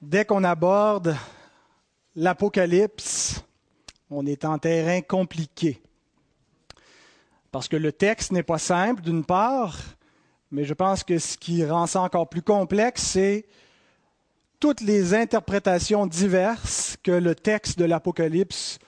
[0.00, 1.16] Dès qu'on aborde
[2.16, 3.42] l'Apocalypse,
[4.10, 5.82] on est en terrain compliqué.
[7.50, 9.76] Parce que le texte n'est pas simple, d'une part,
[10.50, 13.46] mais je pense que ce qui rend ça encore plus complexe, c'est
[14.58, 18.78] toutes les interprétations diverses que le texte de l'Apocalypse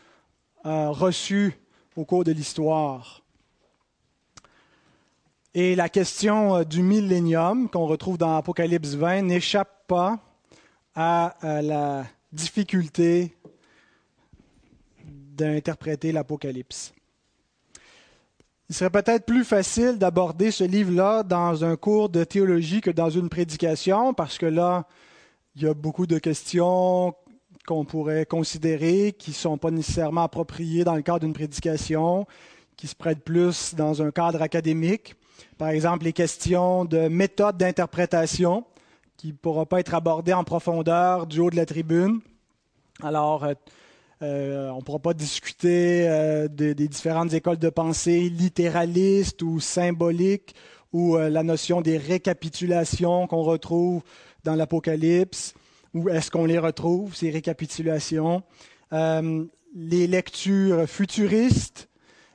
[0.65, 1.61] a reçues
[1.97, 3.23] au cours de l'histoire.
[5.55, 10.19] Et la question euh, du millénium qu'on retrouve dans Apocalypse 20 n'échappe pas
[10.95, 13.35] à la difficulté
[15.41, 16.93] d'interpréter l'Apocalypse.
[18.69, 23.11] Il serait peut-être plus facile d'aborder ce livre-là dans un cours de théologie que dans
[23.11, 24.87] une prédication, parce que là,
[25.57, 27.15] il y a beaucoup de questions
[27.67, 32.27] qu'on pourrait considérer qui ne sont pas nécessairement appropriées dans le cadre d'une prédication,
[32.77, 35.15] qui se prêtent plus dans un cadre académique.
[35.59, 38.65] Par exemple, les questions de méthode d'interprétation,
[39.17, 42.21] qui ne pourra pas être abordées en profondeur du haut de la tribune.
[43.03, 43.53] Alors, euh,
[44.23, 50.55] euh, on ne pourra pas discuter euh, des différentes écoles de pensée littéralistes ou symboliques
[50.93, 54.03] ou la notion des récapitulations qu'on retrouve
[54.43, 55.55] dans l'Apocalypse.
[55.95, 58.43] Où est-ce qu'on les retrouve, ces récapitulations?
[59.73, 61.89] les lectures futuristes.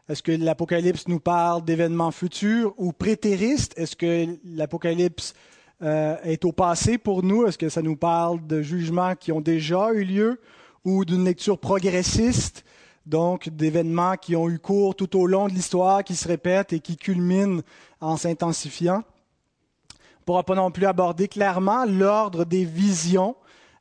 [0.07, 3.73] Est-ce que l'Apocalypse nous parle d'événements futurs ou prétéristes?
[3.77, 5.33] Est-ce que l'Apocalypse
[5.81, 7.45] est au passé pour nous?
[7.45, 10.39] Est-ce que ça nous parle de jugements qui ont déjà eu lieu?
[10.85, 12.63] ou d'une lecture progressiste,
[13.05, 16.79] donc d'événements qui ont eu cours tout au long de l'histoire, qui se répètent et
[16.79, 17.61] qui culminent
[17.99, 19.03] en s'intensifiant?
[19.03, 23.35] On ne pourra pas non plus aborder clairement l'ordre des visions.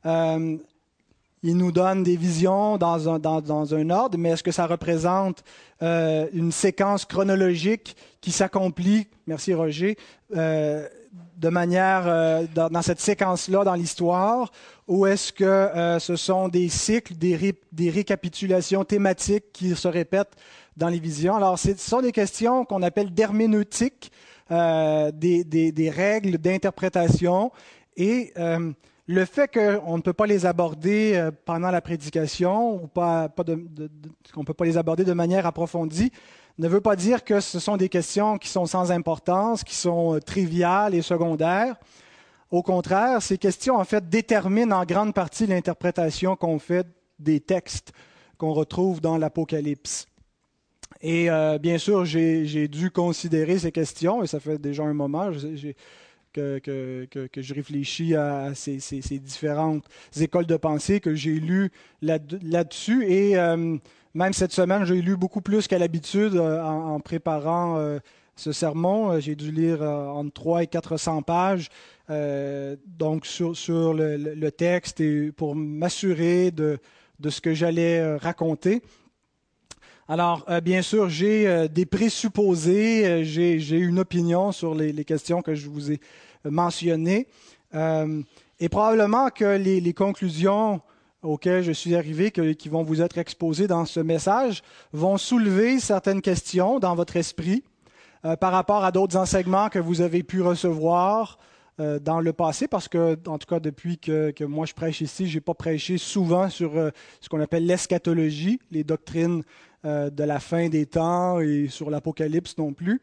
[0.05, 0.57] Euh,
[1.43, 5.43] il nous donne des visions dans un, dans, un ordre, mais est-ce que ça représente
[5.83, 9.95] euh, une séquence chronologique qui s'accomplit, merci Roger,
[10.35, 10.87] euh,
[11.37, 14.51] de manière dans, cette séquence-là dans l'histoire,
[14.87, 20.35] ou est-ce que ce sont des cycles, des, des, récapitulations thématiques qui se répètent
[20.77, 21.35] dans les visions?
[21.35, 24.11] Alors, ce sont des questions qu'on appelle d'herméneutique,
[24.51, 27.51] euh, des, des, règles d'interprétation,
[27.97, 28.31] et
[29.07, 33.67] le fait qu'on ne peut pas les aborder pendant la prédication, ou pas, de,
[34.33, 36.11] qu'on ne peut pas les aborder de manière approfondie,
[36.57, 40.15] ne veut pas dire que ce sont des questions qui sont sans importance, qui sont
[40.15, 41.75] euh, triviales et secondaires.
[42.51, 46.87] Au contraire, ces questions, en fait, déterminent en grande partie l'interprétation qu'on fait
[47.19, 47.91] des textes
[48.37, 50.07] qu'on retrouve dans l'Apocalypse.
[51.01, 55.31] Et euh, bien sûr, j'ai dû considérer ces questions, et ça fait déjà un moment
[56.35, 58.79] que, que, je réfléchis à ces,
[59.19, 59.85] différentes
[60.19, 63.05] écoles de pensée que j'ai lues là-dessus.
[63.05, 63.77] et euh,
[64.13, 67.99] même cette semaine, j'ai lu beaucoup plus qu'à l'habitude euh, en, préparant euh,
[68.35, 69.19] ce sermon.
[69.19, 71.69] J'ai dû lire entre 3 et 400 pages
[72.07, 76.79] donc sur, le, texte et pour m'assurer de,
[77.29, 78.81] ce que j'allais raconter.
[80.07, 85.91] Alors, bien sûr, j'ai des présupposés, j'ai une opinion sur les, questions que je vous
[85.91, 85.99] ai
[86.45, 87.27] mentionnées.
[87.73, 90.81] et probablement que les conclusions
[91.25, 94.61] auxquels je suis arrivé, qui vont vous être exposés dans ce message,
[94.93, 97.63] vont soulever certaines questions dans votre esprit
[98.23, 101.37] euh, par rapport à d'autres enseignements que vous avez pu recevoir
[101.79, 105.27] euh, dans le passé, parce que, en tout cas, depuis que, moi je prêche ici,
[105.27, 109.43] je n'ai pas prêché souvent sur euh, ce qu'on appelle l'eschatologie, les doctrines
[109.83, 112.99] de la fin des temps et sur l'Apocalypse non plus.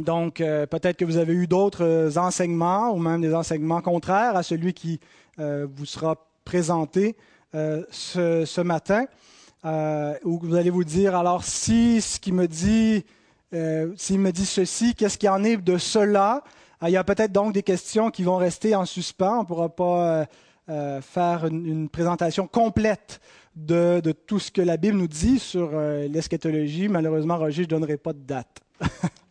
[0.00, 4.74] Donc, peut-être que vous avez eu d'autres enseignements ou même des enseignements contraires à celui
[4.74, 4.98] qui
[5.40, 7.16] euh, vous sera présenté
[7.56, 9.06] euh, ce, matin,
[9.64, 13.04] euh, où vous allez vous dire, alors si ce qui me dit,
[13.96, 16.42] s'il me dit ceci, qu'est-ce qu'il en est de cela?
[16.82, 19.38] Il y a peut-être donc des questions qui vont rester en suspens.
[19.38, 20.26] On ne pourra pas
[21.00, 23.20] faire une, présentation complète
[23.54, 26.88] de, de, tout ce que la Bible nous dit sur l'eschatologie.
[26.88, 28.60] Malheureusement, Roger, je ne donnerai pas de date.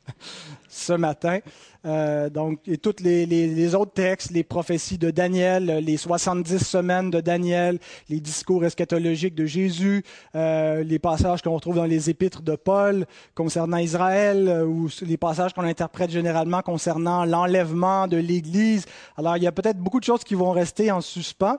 [0.69, 1.39] ce matin.
[1.85, 7.19] Euh, donc, et tous les, autres textes, les prophéties de Daniel, les 70 semaines de
[7.19, 7.79] Daniel,
[8.09, 10.03] les discours eschatologiques de Jésus,
[10.35, 13.05] euh, les passages qu'on retrouve dans les épîtres de Paul
[13.35, 18.85] concernant Israël, euh, ou les passages qu'on interprète généralement concernant l'enlèvement de l'Église.
[19.17, 21.57] Alors, il y a peut-être beaucoup de choses qui vont rester en suspens.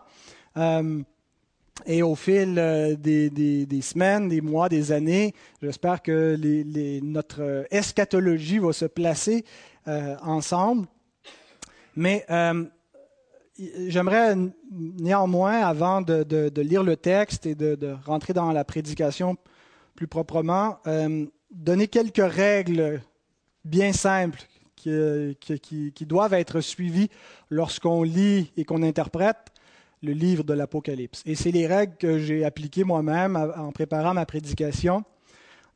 [1.86, 6.36] Et au fil euh, des, semaines, des mois, des années, j'espère que
[7.02, 9.44] notre eschatologie va se placer
[9.86, 10.86] euh, ensemble.
[11.96, 12.64] Mais euh,
[13.88, 14.34] j'aimerais
[14.70, 19.36] néanmoins, avant de, lire le texte et de, rentrer dans la prédication
[19.94, 23.02] plus proprement, euh, donner quelques règles
[23.64, 24.42] bien simples
[24.76, 27.08] qui, qui doivent être suivies
[27.48, 29.53] lorsqu'on lit et qu'on interprète
[30.02, 31.23] le livre de l'Apocalypse.
[31.26, 35.05] Et c'est les règles que j'ai appliquées moi-même en préparant ma prédication.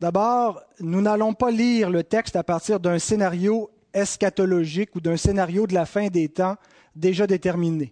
[0.01, 5.67] D'abord, nous n'allons pas lire le texte à partir d'un scénario eschatologique ou d'un scénario
[5.67, 6.57] de la fin des temps
[6.95, 7.91] déjà déterminé.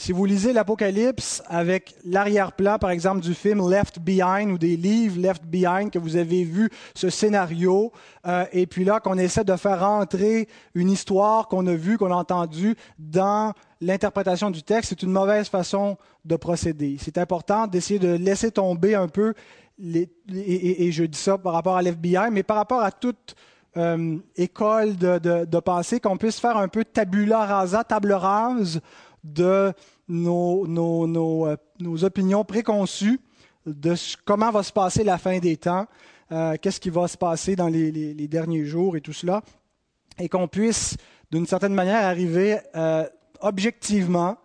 [0.00, 5.20] Si vous lisez l'Apocalypse avec l'arrière-plan, par exemple, du film Left Behind ou des livres
[5.20, 7.90] Left Behind, que vous avez vu ce scénario,
[8.24, 10.46] euh, et puis là qu'on essaie de faire entrer
[10.76, 15.48] une histoire qu'on a vue, qu'on a entendue dans l'interprétation du texte, c'est une mauvaise
[15.48, 16.96] façon de procéder.
[17.00, 19.34] C'est important d'essayer de laisser tomber un peu,
[19.80, 23.34] les, et, je dis ça par rapport à l'FBI, mais par rapport à toute
[23.76, 28.80] euh, école de, de, de pensée, qu'on puisse faire un peu tabula rasa, table rase
[29.24, 29.72] de
[30.08, 30.66] nos,
[31.46, 33.20] euh, nos, opinions préconçues
[33.66, 33.94] de
[34.24, 35.86] comment va se passer la fin des temps,
[36.32, 39.42] euh, qu'est-ce qui va se passer dans les, derniers jours et tout cela,
[40.18, 40.96] et qu'on puisse,
[41.30, 43.04] d'une certaine manière, arriver euh,
[43.40, 44.36] objectivement,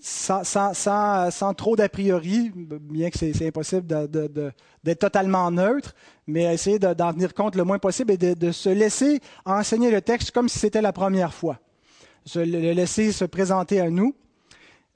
[0.00, 5.94] sans, trop d'a priori, bien que c'est impossible d'être totalement neutre,
[6.26, 10.30] mais essayer d'en tenir compte le moins possible et de se laisser enseigner le texte
[10.30, 11.58] comme si c'était la première fois
[12.34, 14.14] le laisser se présenter à nous.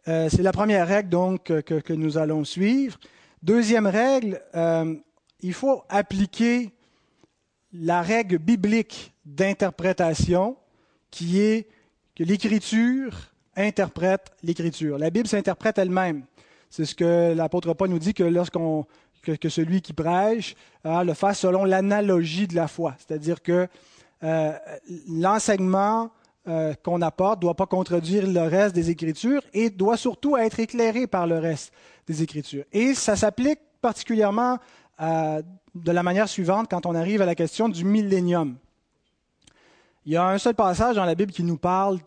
[0.09, 2.99] Euh, c'est la première règle donc que, nous allons suivre.
[3.43, 4.95] Deuxième règle, euh,
[5.41, 6.73] il faut appliquer
[7.73, 10.57] la règle biblique d'interprétation
[11.11, 11.69] qui est
[12.15, 14.99] que l'Écriture interprète l'Écriture.
[14.99, 16.25] La Bible s'interprète elle-même.
[16.71, 18.87] C'est ce que l'apôtre Paul nous dit que lorsqu'on
[19.49, 23.67] celui qui prêche hein, le fasse selon l'analogie de la foi, c'est-à-dire que
[24.23, 24.53] euh,
[25.09, 26.11] l'enseignement
[26.49, 31.09] euh, qu'on apporte doit pas contredire le reste des Écritures et doit surtout être éclairé
[31.09, 31.73] par le reste
[32.07, 32.65] des Écritures.
[32.73, 34.59] Et ça s'applique particulièrement
[35.01, 35.43] euh,
[35.75, 38.57] de la manière suivante quand on arrive à la question du millénium.
[40.05, 41.99] Il y a un seul passage dans la Bible qui nous parle,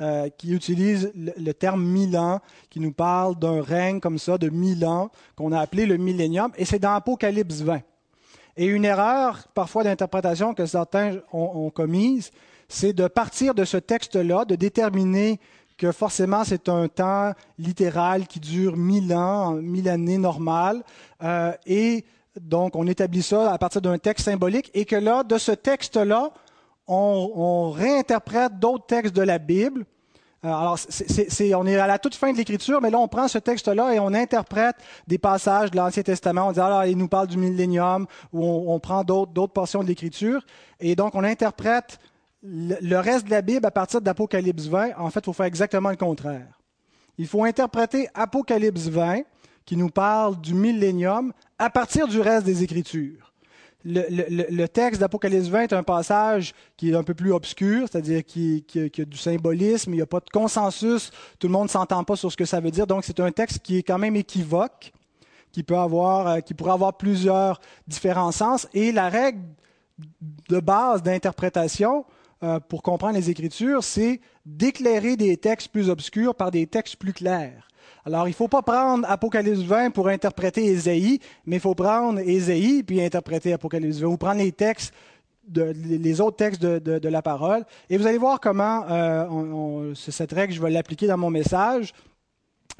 [0.00, 2.40] euh, qui utilise le, terme mille ans,
[2.70, 6.50] qui nous parle d'un règne comme ça de mille ans, qu'on a appelé le millénium,
[6.56, 7.80] et c'est dans Apocalypse 20.
[8.56, 12.32] Et une erreur parfois d'interprétation que certains ont commise,
[12.74, 15.38] c'est de partir de ce texte-là, de déterminer
[15.78, 20.82] que forcément c'est un temps littéral qui dure mille ans, mille années normales,
[21.22, 22.04] euh, et
[22.40, 26.32] donc on établit ça à partir d'un texte symbolique, et que là, de ce texte-là,
[26.88, 29.86] on, réinterprète d'autres textes de la Bible.
[30.44, 30.78] Euh, alors,
[31.56, 34.00] on est à la toute fin de l'Écriture, mais là, on prend ce texte-là et
[34.00, 34.76] on interprète
[35.06, 36.48] des passages de l'Ancien Testament.
[36.48, 39.86] On dit, alors, il nous parle du millénium, ou on, on prend d'autres portions de
[39.86, 40.44] l'Écriture.
[40.78, 41.98] Et donc, on interprète
[42.44, 45.90] le reste de la Bible à partir d'Apocalypse 20, en fait, il faut faire exactement
[45.90, 46.60] le contraire.
[47.16, 49.22] Il faut interpréter Apocalypse 20,
[49.64, 53.32] qui nous parle du millénium, à partir du reste des Écritures.
[53.86, 58.64] Le, texte d'Apocalypse 20 est un passage qui est un peu plus obscur, c'est-à-dire qui,
[58.76, 62.16] a du symbolisme, il n'y a pas de consensus, tout le monde ne s'entend pas
[62.16, 64.92] sur ce que ça veut dire, donc c'est un texte qui est quand même équivoque,
[65.52, 69.40] qui, peut avoir, euh, qui pourrait avoir plusieurs différents sens, et la règle
[70.48, 72.06] de base d'interprétation,
[72.44, 77.14] euh, pour comprendre les Écritures, c'est d'éclairer des textes plus obscurs par des textes plus
[77.14, 77.68] clairs.
[78.04, 82.18] Alors, il ne faut pas prendre Apocalypse 20 pour interpréter Ésaïe, mais il faut prendre
[82.20, 84.92] Ésaïe puis interpréter Apocalypse 20, ou prendre les textes
[85.52, 87.64] les autres textes de, la parole.
[87.90, 91.92] Et vous allez voir comment euh, cette règle, je vais l'appliquer dans mon message.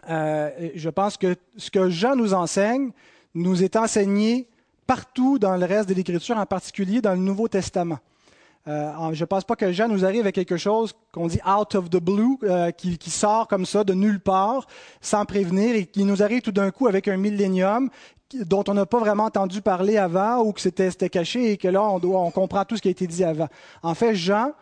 [0.08, 2.90] Euh, je pense que ce que Jean nous enseigne
[3.34, 4.48] nous est enseigné
[4.86, 7.98] partout dans le reste de l'Écriture, en particulier dans le Nouveau Testament.
[8.66, 11.74] Euh, je ne pense pas que Jean nous arrive avec quelque chose qu'on dit out
[11.74, 14.66] of the blue, euh, qui, sort comme ça de nulle part,
[15.02, 17.90] sans prévenir, et qui nous arrive tout d'un coup avec un millénium
[18.32, 21.82] dont on n'a pas vraiment entendu parler avant ou que c'était caché et que là,
[21.82, 23.48] on, doit, on comprend tout ce qui a été dit avant.
[23.82, 24.52] En fait, Jean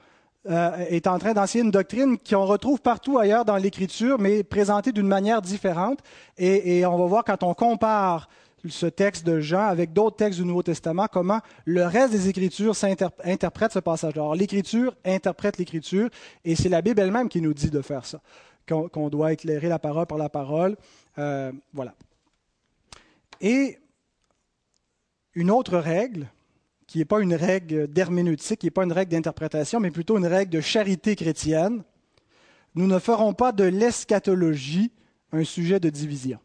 [0.50, 4.90] euh, est en train d'enseigner une doctrine qu'on retrouve partout ailleurs dans l'Écriture, mais présentée
[4.90, 6.00] d'une manière différente.
[6.36, 8.28] Et, et, on va voir quand on compare
[8.68, 12.74] ce texte de Jean avec d'autres textes du Nouveau Testament, comment le reste des Écritures
[13.24, 14.12] interprète ce passage.
[14.14, 16.08] Alors, l'Écriture interprète l'Écriture,
[16.44, 18.20] et c'est la Bible elle-même qui nous dit de faire ça,
[18.66, 20.76] qu'on doit éclairer la parole par la parole.
[21.18, 21.94] Euh, voilà.
[23.40, 23.78] Et
[25.34, 26.28] une autre règle,
[26.86, 30.26] qui n'est pas une règle d'herméneutique, qui n'est pas une règle d'interprétation, mais plutôt une
[30.26, 31.82] règle de charité chrétienne,
[32.74, 34.92] nous ne ferons pas de l'eschatologie
[35.32, 36.38] un sujet de division.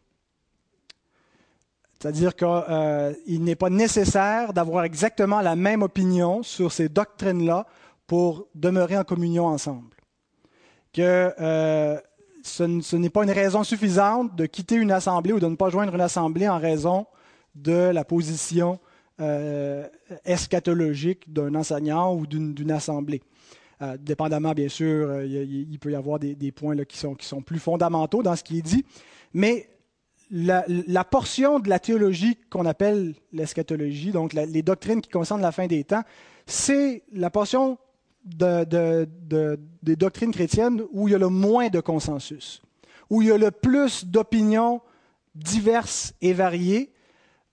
[2.00, 7.66] C'est-à-dire qu'il euh, n'est pas nécessaire d'avoir exactement la même opinion sur ces doctrines-là
[8.06, 9.96] pour demeurer en communion ensemble.
[10.92, 11.98] Que euh,
[12.42, 15.94] ce, n'est pas une raison suffisante de quitter une assemblée ou de ne pas joindre
[15.94, 17.06] une assemblée en raison
[17.56, 18.78] de la position
[19.20, 19.86] euh,
[20.24, 23.22] eschatologique d'un enseignant ou d'une assemblée.
[24.00, 28.24] Dépendamment, bien sûr, il, peut y avoir des, points qui, sont, qui, sont, plus fondamentaux
[28.24, 28.84] dans ce qui est dit.
[29.32, 29.68] Mais
[30.30, 35.66] la, portion de la théologie qu'on appelle l'eschatologie, donc les doctrines qui concernent la fin
[35.66, 36.02] des temps,
[36.46, 37.78] c'est la portion
[38.24, 39.06] de,
[39.82, 42.62] des doctrines chrétiennes où il y a le moins de consensus,
[43.10, 44.80] où il y a le plus d'opinions
[45.34, 46.92] diverses et variées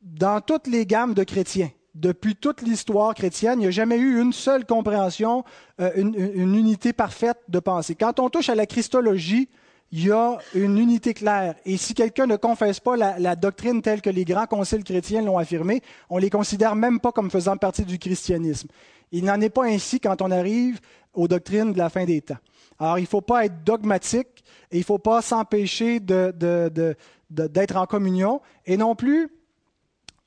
[0.02, 1.72] dans toutes les gammes de chrétiens.
[1.94, 5.46] Depuis toute l'histoire chrétienne, il n'y a jamais eu une seule compréhension,
[5.80, 7.96] euh, une, unité parfaite de pensée.
[7.96, 9.48] Quand on touche à la christologie,
[9.92, 11.56] il y a une unité claire.
[11.66, 15.38] Et si quelqu'un ne confesse pas la, doctrine telle que les grands conciles chrétiens l'ont
[15.38, 18.68] affirmée, on ne les considère même pas comme faisant partie du christianisme.
[19.12, 20.80] Il n'en est pas ainsi quand on arrive
[21.14, 22.38] aux doctrines de la fin des temps.
[22.80, 27.86] Alors, il ne faut pas être dogmatique et il ne faut pas s'empêcher d'être en
[27.86, 29.30] communion et non plus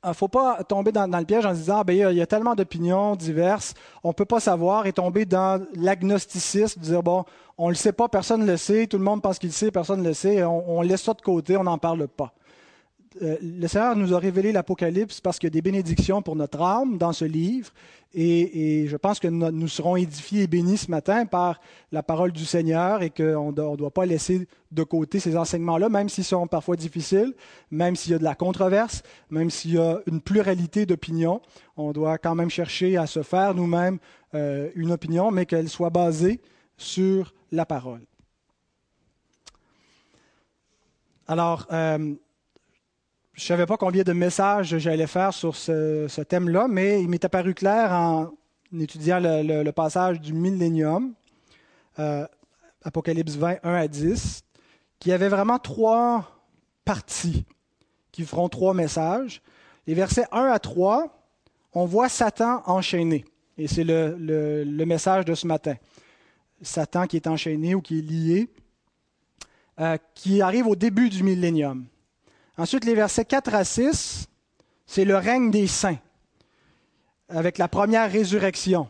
[0.07, 2.27] ne faut pas tomber dans, le piège en se disant, ah, ben, il y a
[2.27, 3.75] tellement d'opinions diverses,
[4.05, 7.25] on ne peut pas savoir, et tomber dans l'agnosticisme, dire, bon,
[7.57, 9.55] on ne le sait pas, personne ne le sait, tout le monde pense qu'il le
[9.55, 12.33] sait, personne ne le sait, on laisse ça de côté, on n'en parle pas.
[13.23, 16.61] Euh, le Seigneur nous a révélé l'Apocalypse parce qu'il y a des bénédictions pour notre
[16.61, 17.71] âme dans ce livre.
[18.15, 21.61] Et, je pense que nous serons édifiés et bénis ce matin par
[21.93, 26.09] la parole du Seigneur et qu'on ne doit pas laisser de côté ces enseignements-là, même
[26.09, 27.35] s'ils sont parfois difficiles,
[27.71, 31.43] même s'il y a de la controverse, même s'il y a une pluralité d'opinions.
[31.77, 33.99] On doit quand même chercher à se faire nous-mêmes
[34.35, 36.41] euh, une opinion, mais qu'elle soit basée
[36.79, 38.01] sur la parole.
[41.27, 42.15] Alors, euh,
[43.39, 47.25] je ne savais pas combien de messages j'allais faire sur ce, thème-là, mais il m'est
[47.25, 48.33] apparu clair en
[48.77, 51.15] étudiant le, passage du millénium,
[52.01, 52.27] euh,
[52.83, 54.43] Apocalypse 20, 1 à 10,
[54.99, 56.49] qui avait vraiment trois
[56.85, 57.45] parties
[58.11, 59.41] qui feront trois messages.
[59.87, 61.07] Les versets 1 à 3,
[61.75, 63.25] on voit Satan enchaîné.
[63.57, 65.77] Et c'est le, message de ce matin.
[66.61, 68.51] Satan qui est enchaîné ou qui est lié,
[69.79, 71.87] euh, qui arrive au début du millénium.
[72.59, 74.27] Ensuite, les versets 4 à 6,
[74.85, 75.99] c'est le règne des saints,
[77.29, 78.89] avec la première résurrection,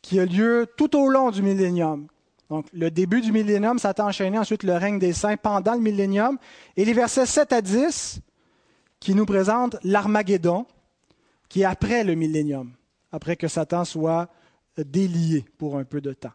[0.00, 2.06] qui a lieu tout au long du millénium.
[2.50, 5.80] Donc, le début du millénium, ça a enchaîné ensuite le règne des saints pendant le
[5.80, 6.38] millénium.
[6.76, 8.20] Et les versets 7 à 10,
[9.00, 10.64] qui nous présentent l'Armageddon,
[11.48, 12.70] qui est après le millénium,
[13.10, 14.28] après que Satan soit
[14.78, 16.32] délié pour un peu de temps.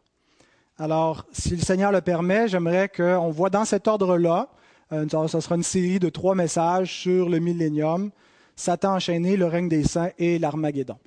[0.77, 4.49] Alors, si le Seigneur le permet, j'aimerais qu'on voit dans cet ordre-là
[4.91, 8.11] euh, ce sera une série de trois messages sur le millénium,
[8.55, 10.97] Satan enchaîné, le règne des saints et l'Armageddon.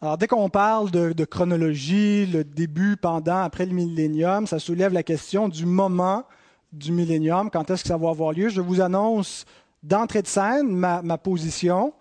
[0.00, 5.02] Alors, dès qu'on parle de, chronologie, le début, pendant, après le millénium, ça soulève la
[5.02, 6.24] question du moment
[6.72, 8.48] du millénium, quand est-ce que ça va avoir lieu?
[8.48, 9.46] Je vous annonce
[9.82, 11.94] d'entrée de scène ma, position.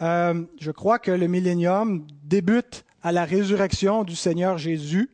[0.00, 5.10] Euh, je crois que le millénium débute à la résurrection du Seigneur Jésus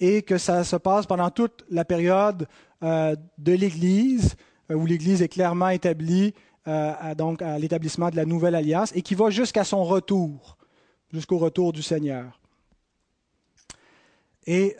[0.00, 2.48] et que ça se passe pendant toute la période
[2.82, 4.34] euh, de l'Église,
[4.70, 6.34] euh, où l'Église est clairement établie
[6.66, 10.56] euh, à, donc à l'établissement de la nouvelle alliance, et qui va jusqu'à son retour,
[11.12, 12.40] jusqu'au retour du Seigneur.
[14.44, 14.74] Et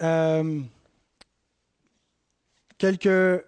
[2.78, 3.44] quelques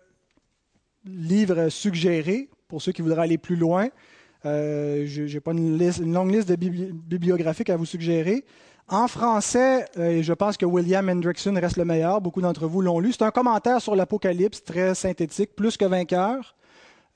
[1.05, 3.89] livres suggérés pour ceux qui voudraient aller plus loin.
[4.45, 8.45] je n'ai pas une, une, longue liste de bibliographiques à vous suggérer.
[8.95, 12.21] En français, euh, je pense que William Hendrickson reste le meilleur.
[12.21, 13.11] Beaucoup d'entre vous l'ont lu.
[13.11, 16.55] C'est un commentaire sur l'Apocalypse très synthétique, plus que vainqueur.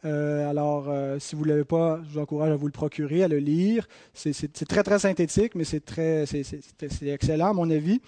[0.04, 3.22] Euh, alors, euh, si vous ne l'avez pas, je vous encourage à vous le procurer,
[3.22, 3.86] à le lire.
[4.12, 4.32] C'est
[4.66, 5.84] très, très synthétique, mais c'est
[7.02, 8.00] excellent, à mon avis.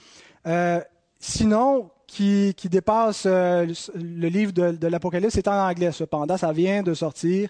[1.21, 6.37] sinon, qui, dépasse le livre de, de l'Apocalypse, c'est en anglais cependant.
[6.37, 7.49] Ça vient de sortir.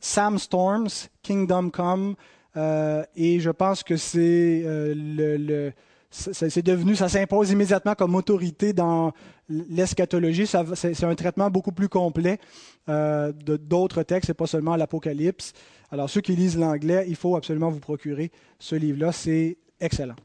[0.00, 0.88] Sam Storms,
[1.22, 2.16] Kingdom Come.
[2.56, 5.72] Euh, et je pense que c'est euh, le,
[6.10, 9.12] c'est devenu, ça s'impose immédiatement comme autorité dans
[9.48, 10.46] l'eschatologie.
[10.46, 12.38] C'est un traitement beaucoup plus complet
[12.90, 15.54] euh, d'autres textes et pas seulement l'Apocalypse.
[15.90, 19.12] Alors, ceux qui lisent l'anglais, il faut absolument vous procurer ce livre-là.
[19.12, 20.16] C'est excellent.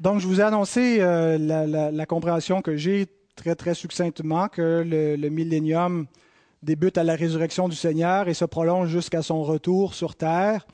[0.00, 5.28] donc, je vous ai annoncé la, compréhension que j'ai très, très succinctement que le, le
[5.28, 6.06] millénium
[6.62, 10.66] débute à la résurrection du Seigneur et se prolonge jusqu'à son retour sur terre.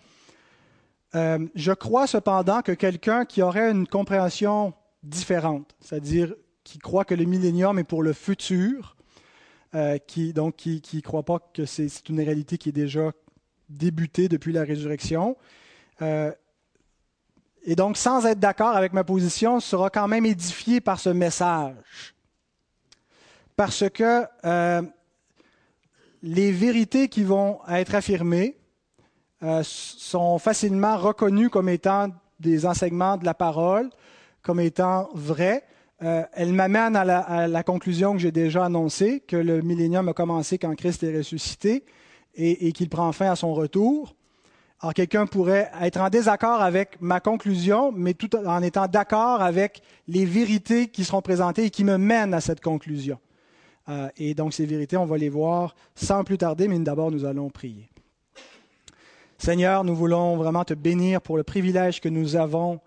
[1.14, 4.72] Euh, je crois cependant que quelqu'un qui aurait une compréhension
[5.02, 6.34] différente, c'est-à-dire
[6.64, 8.96] qui croit que le millénium est pour le futur,
[9.74, 13.12] euh, qui donc qui ne croit pas que c'est une réalité qui est déjà
[13.68, 15.36] débutée depuis la résurrection,
[16.00, 16.32] euh,
[17.64, 22.14] et donc sans être d'accord avec ma position, sera quand même édifié par ce message.
[23.54, 24.24] parce que
[26.22, 28.56] les vérités qui vont être affirmées
[29.42, 33.90] euh, sont facilement reconnues comme étant des enseignements de la parole,
[34.42, 35.64] comme étant vraies.
[36.02, 40.58] Euh, elles m'amènent à, la, conclusion que j'ai déjà annoncée, que le millénium a commencé
[40.58, 41.84] quand Christ est ressuscité
[42.34, 44.14] et, et qu'il prend fin à son retour.
[44.80, 49.80] Alors quelqu'un pourrait être en désaccord avec ma conclusion, mais tout en étant d'accord avec
[50.08, 53.18] les vérités qui seront présentées et qui me mènent à cette conclusion.
[53.88, 57.24] Euh, et donc ces vérités, on va les voir sans plus tarder, mais d'abord nous
[57.24, 57.88] allons prier.
[59.38, 62.80] Seigneur, nous voulons vraiment te bénir pour le privilège que nous avons.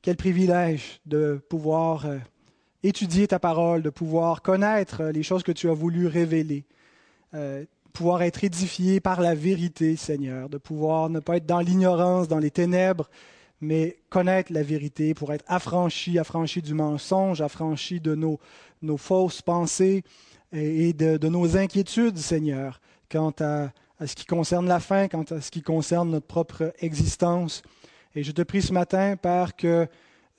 [0.00, 2.18] Quel privilège de pouvoir euh,
[2.84, 6.64] étudier ta parole, de pouvoir connaître les choses que tu as voulu révéler.
[7.34, 12.28] Euh, pouvoir être édifié par la vérité, Seigneur, de pouvoir ne pas être dans l'ignorance,
[12.28, 13.10] dans les ténèbres,
[13.60, 18.38] mais connaître la vérité pour être affranchi, affranchi du mensonge, affranchi de nos,
[18.82, 20.04] nos fausses pensées
[20.52, 23.70] et de, nos inquiétudes, Seigneur, quant à,
[24.06, 27.62] ce qui concerne la fin, quant à ce qui concerne notre propre existence.
[28.14, 29.86] Et je te prie ce matin, Père, que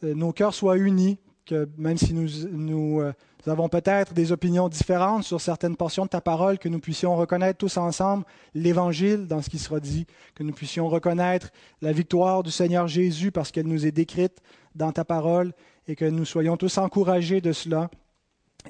[0.03, 3.13] euh, nos cœurs soient unis, que même si nous euh,
[3.45, 7.15] nous avons peut-être des opinions différentes sur certaines portions de ta parole, que nous puissions
[7.15, 11.49] reconnaître tous ensemble l'Évangile dans ce qui sera dit, que nous puissions reconnaître
[11.81, 14.41] la victoire du Seigneur Jésus parce qu'elle nous est décrite
[14.75, 15.53] dans ta parole
[15.87, 17.89] et que nous soyons tous encouragés de cela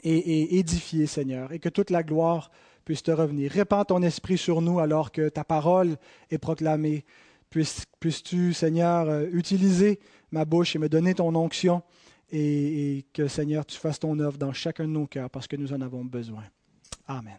[0.04, 2.52] et, et édifiés, Seigneur, et que toute la gloire
[2.90, 3.52] puisse te revenir.
[3.52, 5.98] Répands ton esprit sur nous alors que ta parole
[6.32, 7.06] est proclamée.
[7.52, 10.00] Puisses-tu, Seigneur, euh, utiliser
[10.32, 11.84] ma bouche et me donner ton onction
[12.32, 15.74] et, que Seigneur, tu fasses ton œuvre dans chacun de nos cœurs parce que nous
[15.74, 16.44] en avons besoin.
[17.08, 17.38] Amen.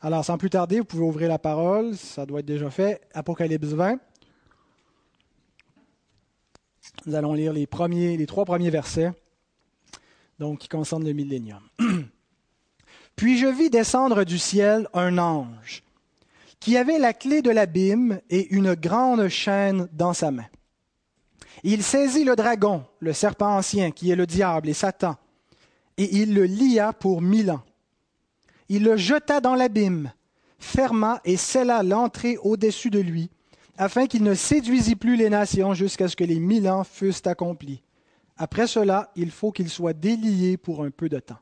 [0.00, 3.00] Alors, sans plus tarder, vous pouvez ouvrir la parole, ça doit être déjà fait.
[3.14, 3.98] Apocalypse 20.
[7.06, 9.10] Nous allons lire les, premiers, les trois premiers versets,
[10.38, 11.62] donc qui concernent le millénium.
[13.16, 15.82] Puis je vis descendre du ciel un ange
[16.64, 20.46] qui avait la clé de l'abîme et une grande chaîne dans sa main.
[21.62, 25.16] Il saisit le dragon, le serpent ancien, qui est le diable et Satan,
[25.98, 27.62] et il le lia pour mille ans.
[28.70, 30.10] Il le jeta dans l'abîme,
[30.58, 33.30] ferma et scella l'entrée au-dessus de lui,
[33.76, 37.82] afin qu'il ne séduisît plus les nations jusqu'à ce que les mille ans fussent accomplis.
[38.36, 41.38] Après cela, il faut qu'il soit délié pour un peu de temps.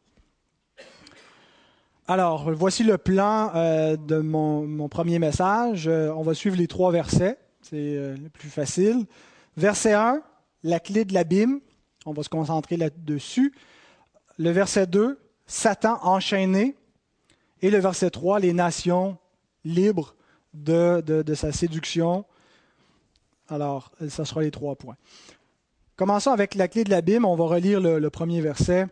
[2.09, 5.87] Alors, voici le plan euh, de mon, premier message.
[5.87, 9.07] Euh, on va suivre les trois versets, c'est euh, le plus facile.
[9.57, 10.21] Verset 1,
[10.65, 11.61] la clé de l'abîme.
[12.05, 13.55] On va se concentrer là-dessus.
[14.37, 16.77] Le verset 2, Satan enchaîné.
[17.63, 19.17] Et le verset 3, les nations
[19.65, 20.17] libres
[20.53, 22.25] de, de, sa séduction.
[23.49, 24.97] Alors, ce sera les trois points.
[26.03, 27.25] Commençons avec la clé de l'abîme.
[27.25, 28.89] On va relire le, premier verset.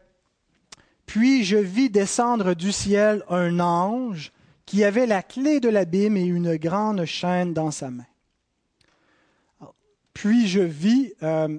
[1.07, 4.31] Puis je vis descendre du ciel un ange
[4.65, 8.07] qui avait la clé de l'abîme et une grande chaîne dans sa main.
[10.15, 11.59] Puis je vis, euh,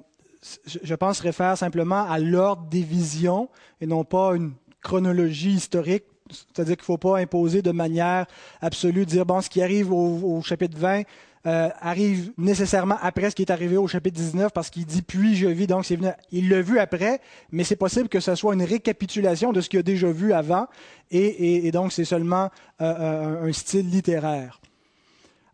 [0.66, 3.50] je pense, réfère simplement à l'ordre des visions
[3.82, 6.06] et non pas une chronologie historique.
[6.30, 8.26] C'est-à-dire qu'il ne faut pas imposer de manière
[8.62, 11.02] absolue, dire, bon, ce qui arrive au, chapitre 20
[11.48, 15.36] euh, arrive nécessairement après ce qui est arrivé au chapitre 19 parce qu'il dit puis
[15.36, 15.98] je vis, donc c'est
[16.32, 17.20] il l'a vu après,
[17.52, 20.68] mais c'est possible que ce soit une récapitulation de ce qu'il a déjà vu avant
[21.10, 24.62] et, donc c'est seulement euh, un style littéraire.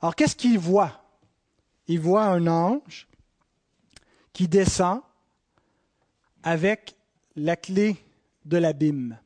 [0.01, 1.03] Alors qu'est-ce qu'il voit?
[1.87, 3.07] Il voit un ange
[4.33, 4.99] qui descend
[6.43, 6.95] avec
[7.37, 7.95] la clé
[8.45, 9.17] de l'abîme.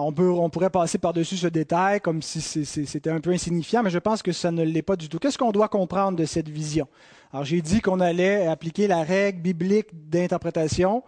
[0.00, 4.22] On, pourrait passer par-dessus ce détail comme si c'était un peu insignifiant, mais je pense
[4.22, 5.18] que ça ne l'est pas du tout.
[5.18, 6.88] Qu'est-ce qu'on doit comprendre de cette vision?
[7.32, 11.02] Alors j'ai dit qu'on allait appliquer la règle biblique d'interprétation,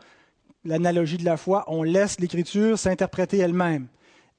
[0.64, 1.64] l'analogie de la foi.
[1.66, 3.88] On laisse l'Écriture s'interpréter elle-même.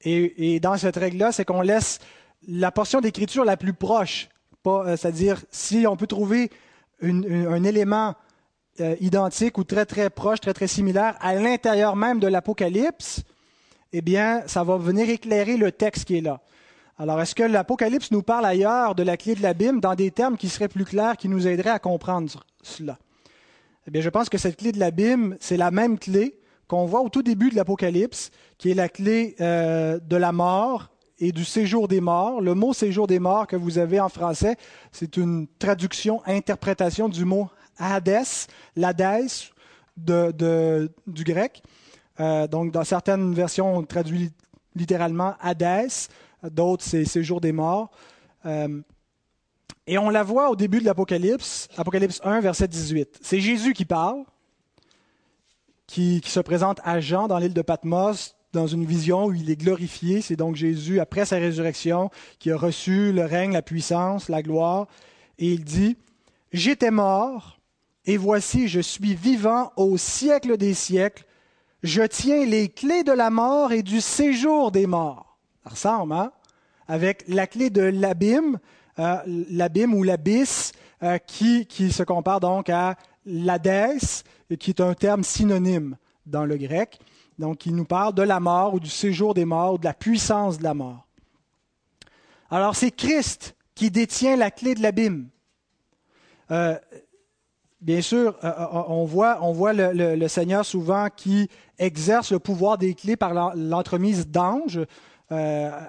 [0.02, 1.98] Et, et, dans cette règle-là, c'est qu'on laisse
[2.46, 4.28] la portion d'Écriture la plus proche
[4.66, 6.50] euh, c'est-à-dire, si on peut trouver
[7.02, 8.14] un élément
[8.80, 13.22] euh, identique ou très très proche, très très similaire à l'intérieur même de l'Apocalypse,
[13.96, 16.40] eh bien, ça va venir éclairer le texte qui est là.
[16.98, 20.36] Alors, est-ce que l'Apocalypse nous parle ailleurs de la clé de l'abîme dans des termes
[20.36, 22.98] qui seraient plus clairs, qui nous aideraient à comprendre cela?
[23.86, 27.02] Eh bien, je pense que cette clé de l'abîme, c'est la même clé qu'on voit
[27.02, 31.44] au tout début de l'Apocalypse, qui est la clé euh, de la mort et du
[31.44, 32.40] séjour des morts.
[32.40, 34.56] Le mot séjour des morts que vous avez en français,
[34.90, 38.24] c'est une traduction, interprétation du mot Hades,
[38.74, 39.52] l'Hadès
[39.96, 41.62] du grec.
[42.20, 44.30] Euh, donc, dans certaines versions, on traduit
[44.74, 46.08] littéralement Hadès,
[46.42, 47.90] d'autres, c'est séjour des morts.
[48.46, 48.80] Euh,
[49.86, 53.18] et on la voit au début de l'Apocalypse, Apocalypse 1, verset 18.
[53.22, 54.24] C'est Jésus qui parle.
[55.86, 59.56] qui, se présente à Jean dans l'île de Patmos dans une vision où il est
[59.56, 60.22] glorifié.
[60.22, 64.86] C'est donc Jésus, après sa résurrection, qui a reçu le règne, la puissance, la gloire.
[65.38, 65.96] Et il dit,
[66.52, 67.58] J'étais mort,
[68.06, 71.24] et voici, je suis vivant au siècle des siècles.
[71.84, 75.36] Je tiens les clés de la mort et du séjour des morts.
[75.64, 76.32] Ça ressemble, hein?
[76.88, 78.58] Avec la clé de l'abîme,
[78.98, 84.24] euh, l'abîme ou l'abysse, euh, qui, qui se compare donc à l'Hadès,
[84.58, 86.98] qui est un terme synonyme dans le grec.
[87.38, 89.92] Donc, il nous parle de la mort ou du séjour des morts ou de la
[89.92, 91.06] puissance de la mort.
[92.50, 95.28] Alors, c'est Christ qui détient la clé de l'abîme.
[96.50, 96.78] Euh,
[97.84, 102.78] bien sûr, euh, euh, on voit, on voit le, Seigneur souvent qui exerce le pouvoir
[102.78, 104.80] des clés par l'entremise d'anges.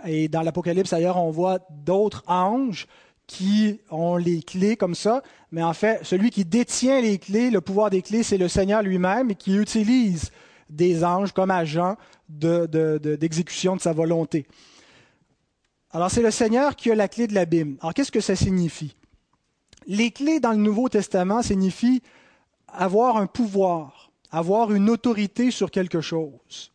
[0.06, 2.88] et dans l'Apocalypse, d'ailleurs, on voit d'autres anges
[3.28, 5.24] qui ont les clés comme ça.
[5.52, 8.84] Mais en fait, celui qui détient les clés, le pouvoir des clés, c'est le Seigneur
[8.84, 10.32] lui-même qui utilise
[10.70, 11.96] des anges comme agents
[12.30, 14.46] d'exécution de, sa volonté.
[15.92, 17.78] Alors c'est le Seigneur qui a la clé de l'abîme.
[17.80, 18.96] Alors qu'est-ce que ça signifie?
[19.88, 22.02] Les clés dans le Nouveau Testament signifient
[22.68, 26.72] avoir un pouvoir, avoir une autorité sur quelque chose.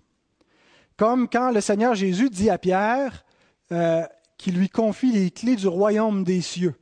[0.96, 3.24] Comme quand le Seigneur Jésus dit à Pierre
[3.72, 4.02] euh,
[4.38, 6.74] qu'il lui confie les clés du royaume des cieux.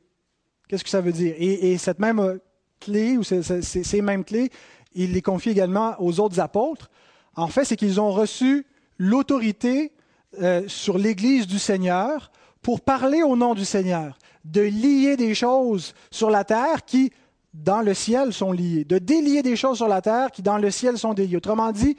[0.67, 1.35] Qu'est-ce que ça veut dire?
[1.39, 2.39] Et, cette même
[2.79, 4.51] clé, ou ces, ces mêmes clés,
[4.93, 6.89] il les confie également aux autres apôtres.
[7.35, 8.65] En fait, c'est qu'ils ont reçu
[8.97, 9.93] l'autorité
[10.41, 15.93] euh, sur l'Église du Seigneur pour parler au nom du Seigneur, de lier des choses
[16.11, 17.11] sur la terre qui,
[17.53, 20.71] dans le ciel, sont liées, de délier des choses sur la terre qui, dans le
[20.71, 21.37] ciel, sont déliées.
[21.37, 21.97] Autrement dit,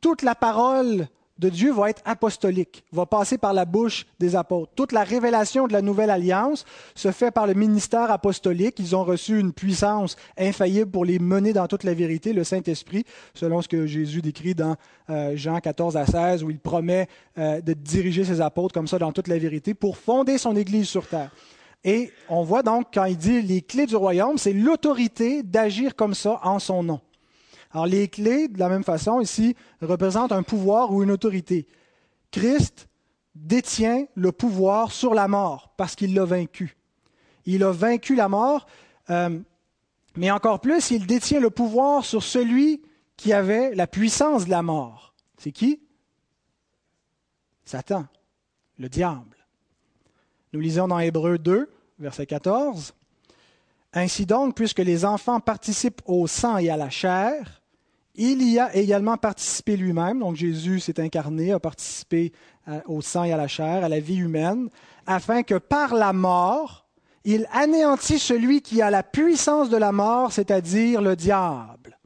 [0.00, 1.08] toute la parole
[1.42, 4.70] de Dieu va être apostolique, va passer par la bouche des apôtres.
[4.76, 8.78] Toute la révélation de la nouvelle alliance se fait par le ministère apostolique.
[8.78, 13.04] Ils ont reçu une puissance infaillible pour les mener dans toute la vérité, le Saint-Esprit,
[13.34, 14.76] selon ce que Jésus décrit dans
[15.10, 19.00] euh, Jean 14 à 16, où il promet euh, de diriger ses apôtres comme ça
[19.00, 21.32] dans toute la vérité pour fonder son Église sur terre.
[21.82, 26.14] Et on voit donc, quand il dit les clés du royaume, c'est l'autorité d'agir comme
[26.14, 27.00] ça en son nom.
[27.72, 31.66] Alors les clés, de la même façon, ici, représentent un pouvoir ou une autorité.
[32.30, 32.88] Christ
[33.34, 36.76] détient le pouvoir sur la mort parce qu'il l'a vaincu.
[37.46, 38.66] Il a vaincu la mort,
[39.10, 39.38] euh,
[40.16, 42.82] mais encore plus, il détient le pouvoir sur celui
[43.16, 45.14] qui avait la puissance de la mort.
[45.38, 45.80] C'est qui?
[47.64, 48.06] Satan,
[48.78, 49.36] le diable.
[50.52, 52.94] Nous lisons dans Hébreu 2, verset 14.
[53.94, 57.61] Ainsi donc, puisque les enfants participent au sang et à la chair,
[58.14, 62.32] il y a également participé lui-même, donc Jésus s'est incarné, a participé
[62.68, 64.68] euh, au sang et à la chair, à la vie humaine,
[65.06, 66.86] afin que par la mort,
[67.24, 71.98] il anéantit celui qui a la puissance de la mort, c'est-à-dire le diable.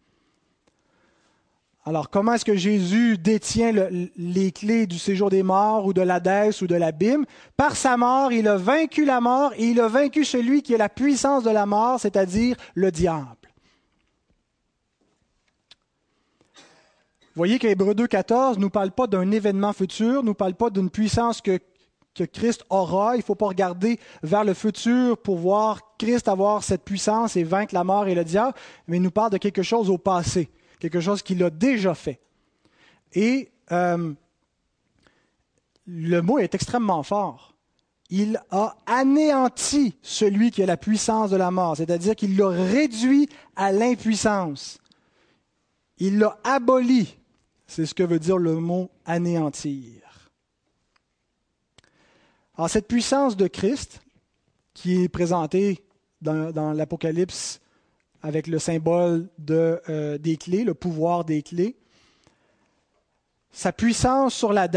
[1.89, 3.73] Alors, comment est-ce que Jésus détient
[4.17, 7.25] les clés du séjour des morts ou de l'Hadès ou de l'abîme?
[7.57, 10.79] Par sa mort, il a vaincu la mort et il a vaincu celui qui a
[10.79, 13.36] la puissance de la mort, c'est-à-dire le diable.
[17.37, 20.89] Voyez qu'Hébreu 2.14 ne nous parle pas d'un événement futur, ne nous parle pas d'une
[20.89, 21.59] puissance que,
[22.15, 23.15] que Christ aura.
[23.15, 27.45] Il ne faut pas regarder vers le futur pour voir Christ avoir cette puissance et
[27.45, 28.55] vaincre la mort et le diable,
[28.89, 30.49] mais il nous parle de quelque chose au passé,
[30.81, 32.21] quelque chose qu'il a déjà fait.
[33.13, 34.15] Et euh,
[35.87, 37.55] le mot est extrêmement fort.
[38.09, 43.29] Il a anéanti celui qui a la puissance de la mort, c'est-à-dire qu'il l'a réduit
[43.57, 44.79] à l'impuissance.
[45.99, 47.17] Il l'a aboli.
[47.67, 50.31] C'est ce que veut dire le mot anéantir.
[52.57, 54.01] Alors cette puissance de Christ,
[54.73, 55.85] qui est présentée
[56.23, 57.61] dans, l'Apocalypse
[58.23, 61.77] avec le symbole euh, des clés, le pouvoir des clés,
[63.57, 64.69] sa puissance sur la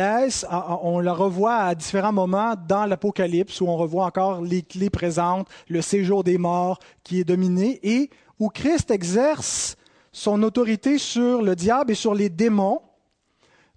[0.84, 5.50] on la revoit à différents moments dans l'Apocalypse, où on revoit encore les clés présentes,
[5.68, 9.76] le séjour des morts qui est dominé, et où Christ exerce
[10.20, 12.82] son autorité sur le diable et sur les démons,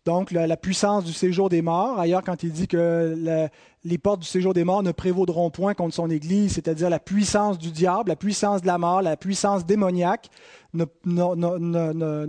[0.05, 2.01] donc la, puissance du séjour des morts.
[2.01, 3.49] Ailleurs, quand il dit que
[3.85, 7.59] les portes du séjour des morts ne prévaudront point contre son Église, c'est-à-dire la puissance
[7.59, 10.31] du diable, la puissance de la mort, la puissance démoniaque,
[10.75, 10.85] ne,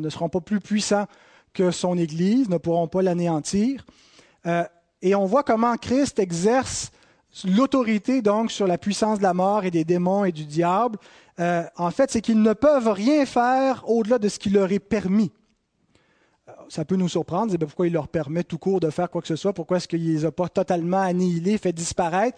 [0.10, 1.08] seront pas plus puissants
[1.52, 3.84] que son Église, ne pourront pas l'anéantir.
[4.46, 4.64] Euh,
[5.02, 6.92] et on voit comment Christ exerce
[7.46, 11.00] l'autorité donc sur la puissance de la mort et des démons et du diable,
[11.40, 14.80] euh, en fait, c'est qu'ils ne peuvent rien faire au-delà de ce qui leur est
[14.80, 15.32] permis.
[16.48, 19.22] Euh, ça peut nous surprendre, ben, pourquoi il leur permet tout court de faire quoi
[19.22, 22.38] que ce soit, pourquoi est-ce qu'il ne les a pas totalement annihilés, fait disparaître.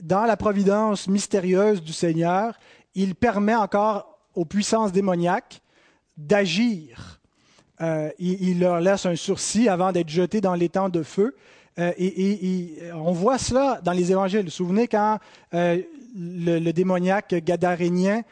[0.00, 2.54] Dans la providence mystérieuse du Seigneur,
[2.94, 5.62] il permet encore aux puissances démoniaques
[6.16, 7.20] d'agir
[7.82, 11.36] euh, il, leur laisse un sursis avant d'être jeté dans l'étang de feu.
[11.78, 14.40] Et, on voit cela dans les évangiles.
[14.40, 15.18] Vous vous souvenez quand
[16.16, 18.22] le, démoniaque gadarénien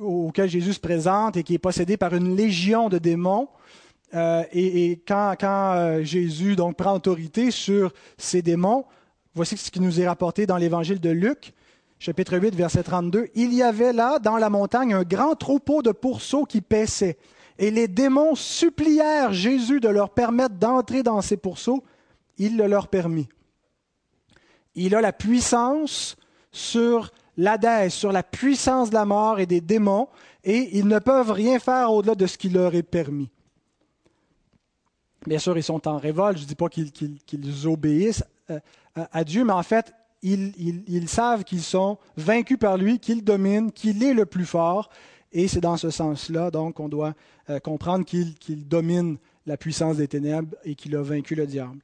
[0.00, 3.48] auquel Jésus se présente et qui est possédé par une légion de démons,
[4.12, 8.84] et, quand, quand Jésus donc prend autorité sur ces démons,
[9.34, 11.54] voici ce qui nous est rapporté dans l'évangile de Luc
[11.98, 15.92] chapitre 8, verset 32, Il y avait là, dans la montagne, un grand troupeau de
[15.92, 17.18] pourceaux qui paissaient.
[17.58, 21.82] Et les démons supplièrent Jésus de leur permettre d'entrer dans ces pourceaux.
[22.38, 23.28] Il le leur permit.
[24.76, 26.16] Il a la puissance
[26.52, 30.08] sur l'Hadès, sur la puissance de la mort et des démons,
[30.44, 33.30] et ils ne peuvent rien faire au-delà de ce qui leur est permis.
[35.26, 36.38] Bien sûr, ils sont en révolte.
[36.38, 38.60] Je ne dis pas qu'ils obéissent euh,
[38.94, 44.02] à Dieu, mais en fait, ils, savent qu'ils sont vaincus par lui, qu'il domine, qu'il
[44.02, 44.90] est le plus fort.
[45.32, 47.14] Et c'est dans ce sens-là, donc, qu'on doit
[47.50, 51.78] euh, comprendre qu'il domine la puissance des ténèbres et qu'il a vaincu le diable.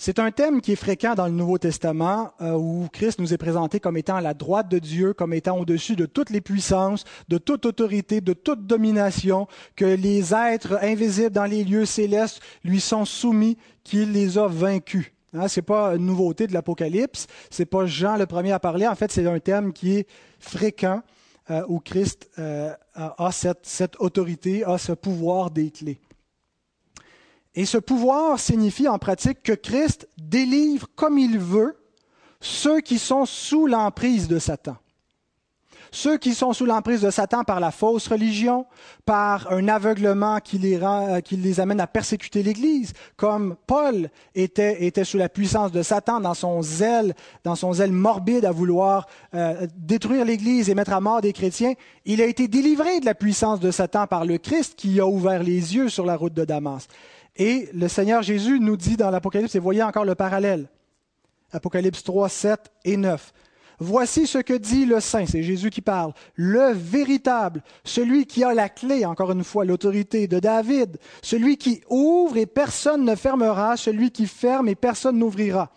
[0.00, 3.38] C'est un thème qui est fréquent dans le Nouveau Testament, euh, où Christ nous est
[3.38, 7.02] présenté comme étant à la droite de Dieu, comme étant au-dessus de toutes les puissances,
[7.28, 12.80] de toute autorité, de toute domination, que les êtres invisibles dans les lieux célestes lui
[12.80, 15.10] sont soumis, qu'il les a vaincus.
[15.34, 18.60] Hein, ce n'est pas une nouveauté de l'Apocalypse, ce n'est pas Jean le premier à
[18.60, 20.06] parler, en fait c'est un thème qui est
[20.38, 21.02] fréquent
[21.50, 25.98] euh, où Christ euh, a cette, cette autorité, a ce pouvoir des clés.
[27.58, 31.76] Et ce pouvoir signifie en pratique que Christ délivre comme il veut
[32.38, 34.76] ceux qui sont sous l'emprise de Satan.
[35.90, 38.66] Ceux qui sont sous l'emprise de Satan par la fausse religion,
[39.04, 40.78] par un aveuglement qui les,
[41.32, 46.34] les amène à persécuter l'Église, comme Paul était, était, sous la puissance de Satan dans
[46.34, 51.22] son zèle, dans son zèle morbide à vouloir euh, détruire l'Église et mettre à mort
[51.22, 51.72] des chrétiens,
[52.04, 55.42] il a été délivré de la puissance de Satan par le Christ qui a ouvert
[55.42, 56.86] les yeux sur la route de Damas.
[57.38, 60.68] Et le Seigneur Jésus nous dit dans l'Apocalypse, et voyez encore le parallèle,
[61.52, 63.32] Apocalypse 3, 7 et 9.
[63.80, 68.52] Voici ce que dit le Saint, c'est Jésus qui parle, le véritable, celui qui a
[68.52, 73.76] la clé, encore une fois, l'autorité de David, celui qui ouvre et personne ne fermera,
[73.76, 75.70] celui qui ferme et personne n'ouvrira.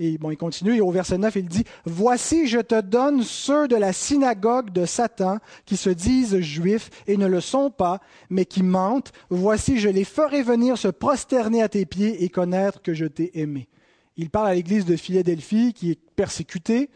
[0.00, 3.66] Et bon, il continue, et au verset 9, il dit, Voici, je te donne ceux
[3.66, 8.44] de la synagogue de Satan qui se disent juifs et ne le sont pas, mais
[8.44, 9.12] qui mentent.
[9.28, 13.40] Voici, je les ferai venir se prosterner à tes pieds et connaître que je t'ai
[13.40, 13.68] aimé.
[14.16, 16.90] Il parle à l'église de Philadelphie qui est persécutée,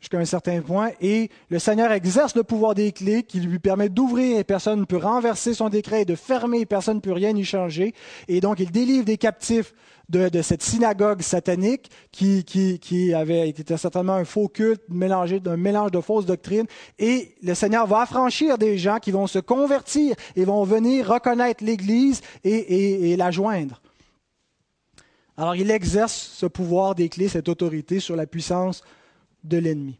[0.00, 3.88] jusqu'à un certain point, et le Seigneur exerce le pouvoir des clés qui lui permet
[3.88, 7.12] d'ouvrir et personne ne peut renverser son décret, et de fermer et personne ne peut
[7.12, 7.94] rien y changer.
[8.28, 9.72] Et donc il délivre des captifs
[10.08, 15.90] de, cette synagogue satanique qui, qui, avait été certainement un faux culte mélangé d'un mélange
[15.90, 16.66] de fausses doctrines.
[16.98, 21.64] Et le Seigneur va affranchir des gens qui vont se convertir et vont venir reconnaître
[21.64, 23.80] l'Église et, et la joindre.
[25.36, 28.82] Alors il exerce ce pouvoir des clés, cette autorité sur la puissance
[29.46, 29.98] de l'ennemi.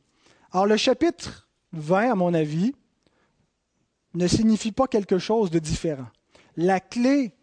[0.53, 2.75] Alors le chapitre 20, à mon avis,
[4.15, 6.07] ne signifie pas quelque chose de différent.
[6.57, 7.35] La clé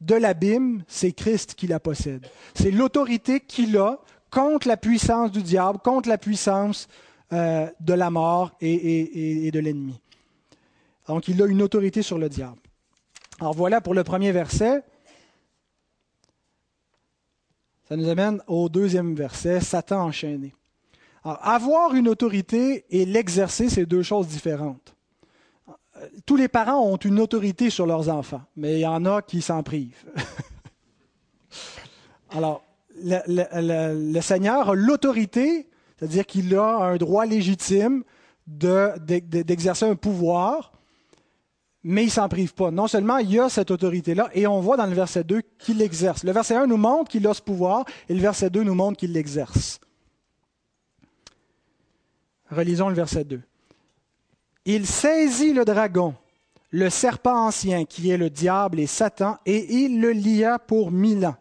[0.00, 2.26] de l'abîme, c'est Christ qui la possède.
[2.54, 3.98] C'est l'autorité qu'il a
[4.30, 6.88] contre la puissance du diable, contre la puissance
[7.32, 10.00] euh, de la mort et, et de l'ennemi.
[11.08, 12.60] Donc il a une autorité sur le diable.
[13.40, 14.82] Alors voilà pour le premier verset.
[17.88, 20.54] Ça nous amène au deuxième verset, Satan enchaîné
[21.24, 24.94] avoir une autorité et l'exercer, c'est deux choses différentes.
[26.24, 29.42] Tous les parents ont une autorité sur leurs enfants, mais il y en a qui
[29.42, 30.04] s'en privent.
[32.30, 32.62] Alors,
[33.02, 38.04] le, Seigneur a l'autorité, c'est-à-dire qu'il a un droit légitime
[38.46, 40.72] d'exercer un pouvoir,
[41.82, 42.70] mais il ne s'en prive pas.
[42.70, 46.24] Non seulement il a cette autorité-là, et on voit dans le verset 2 qu'il l'exerce.
[46.24, 48.96] Le verset 1 nous montre qu'il a ce pouvoir, et le verset 2 nous montre
[48.96, 49.80] qu'il l'exerce.
[52.50, 53.40] Relisons le verset 2.
[54.64, 56.14] Il saisit le dragon,
[56.70, 61.26] le serpent ancien qui est le diable et Satan, et il le lia pour mille
[61.26, 61.36] ans.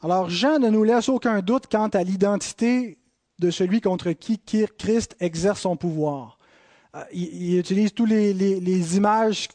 [0.00, 2.98] Alors Jean ne nous laisse aucun doute quant à l'identité
[3.38, 4.40] de celui contre qui
[4.78, 6.38] Christ exerce son pouvoir.
[6.94, 9.48] Euh, il, utilise tous les, les images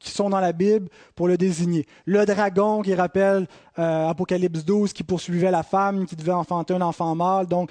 [0.00, 1.86] qui sont dans la Bible pour le désigner.
[2.06, 3.46] Le dragon qui rappelle
[3.78, 7.46] euh, Apocalypse 12 qui poursuivait la femme qui devait enfanter un enfant mâle.
[7.46, 7.70] Donc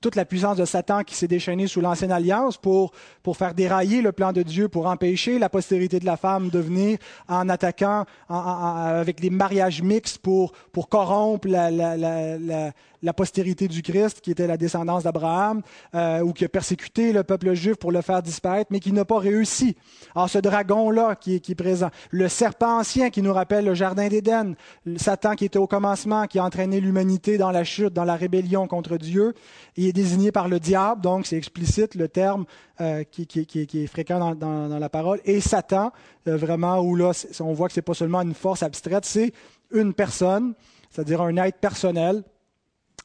[0.00, 2.92] toute la puissance de Satan qui s'est déchaînée sous l'ancienne alliance pour,
[3.34, 6.98] faire dérailler le plan de Dieu, pour empêcher la postérité de la femme de venir
[7.28, 10.52] en attaquant avec des mariages mixtes pour,
[10.88, 12.72] corrompre la,
[13.04, 15.60] la postérité du Christ, qui était la descendance d'Abraham,
[15.94, 19.04] euh, ou qui a persécuté le peuple juif pour le faire disparaître, mais qui n'a
[19.04, 19.76] pas réussi.
[20.14, 24.08] Alors ce dragon-là qui, qui est, présent, le serpent ancien qui nous rappelle le Jardin
[24.08, 24.54] d'Éden,
[24.96, 28.66] Satan qui était au commencement, qui a entraîné l'humanité dans la chute, dans la rébellion
[28.66, 29.34] contre Dieu,
[29.76, 32.46] il est désigné par le diable, donc c'est explicite le terme
[32.80, 35.92] euh, qui, qui, est fréquent dans, la parole, et Satan,
[36.26, 39.32] euh, vraiment, où là, on voit que c'est pas seulement une force abstraite, c'est
[39.72, 40.54] une personne,
[40.90, 42.22] c'est-à-dire un être personnel,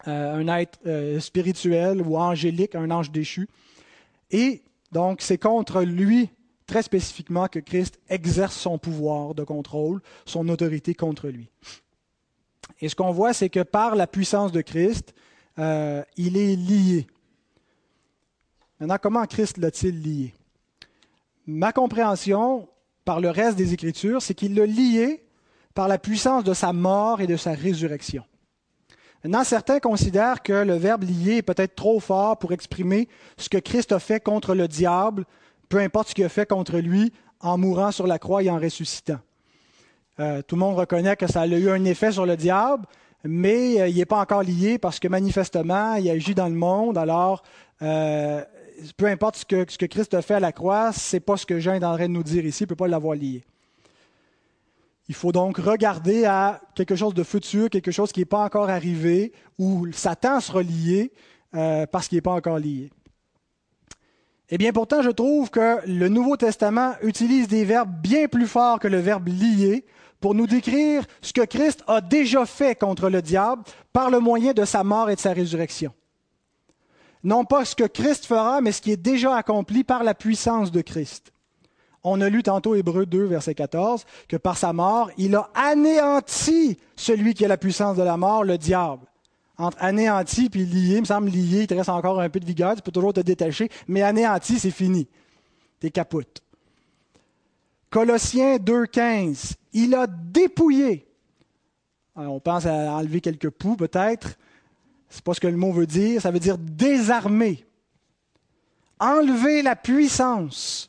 [0.05, 3.47] un être euh, spirituel ou angélique, un ange déchu.
[4.31, 6.29] Et donc, c'est contre lui,
[6.65, 11.49] très spécifiquement, que Christ exerce son pouvoir de contrôle, son autorité contre lui.
[12.81, 15.13] Et ce qu'on voit, c'est que par la puissance de Christ,
[15.57, 17.07] euh, il est lié.
[18.79, 20.33] Maintenant, comment Christ l'a-t-il lié?
[21.45, 22.69] Ma compréhension,
[23.03, 25.23] par le reste des Écritures, c'est qu'il l'a lié
[25.73, 28.23] par la puissance de sa mort et de sa résurrection.
[29.23, 33.57] Maintenant, certains considèrent que le verbe lié est peut-être trop fort pour exprimer ce que
[33.57, 35.25] Christ a fait contre le diable,
[35.67, 38.59] peu importe ce qu'il a fait contre lui en mourant sur la croix et en
[38.59, 39.19] ressuscitant.
[40.19, 42.85] Euh, tout le monde reconnaît que ça a eu un effet sur le diable,
[43.23, 46.97] mais euh, il n'est pas encore lié parce que manifestement, il agit dans le monde.
[46.97, 47.43] Alors,
[47.81, 48.43] euh,
[48.95, 51.37] peu importe ce que, ce que, Christ a fait à la croix, ce n'est pas
[51.37, 53.15] ce que Jean est en train de nous dire ici, il ne peut pas l'avoir
[53.15, 53.43] lié.
[55.09, 58.69] Il faut donc regarder à quelque chose de futur, quelque chose qui n'est pas encore
[58.69, 61.11] arrivé, où Satan sera lié
[61.55, 62.91] euh, parce qu'il n'est pas encore lié.
[64.49, 68.79] Eh bien, pourtant, je trouve que le Nouveau Testament utilise des verbes bien plus forts
[68.79, 69.83] que le verbe lier
[70.19, 74.53] pour nous décrire ce que Christ a déjà fait contre le diable par le moyen
[74.53, 75.91] de sa mort et de sa résurrection.
[77.23, 80.71] Non pas ce que Christ fera, mais ce qui est déjà accompli par la puissance
[80.71, 81.31] de Christ.
[82.03, 86.77] On a lu tantôt Hébreu 2, verset 14, que par sa mort, il a anéanti
[86.95, 89.05] celui qui a la puissance de la mort, le diable.
[89.57, 92.45] Entre anéanti puis lié, il me semble lié, il te reste encore un peu de
[92.45, 95.07] vigueur, tu peux toujours te détacher, mais anéanti, c'est fini.
[95.79, 96.41] T'es capoute.
[97.89, 101.07] Colossiens 2, 15, il a dépouillé.
[102.15, 104.37] on pense à enlever quelques poux, peut-être.
[105.09, 106.21] C'est pas ce que le mot veut dire.
[106.21, 107.65] Ça veut dire désarmer.
[108.99, 110.88] Enlever la puissance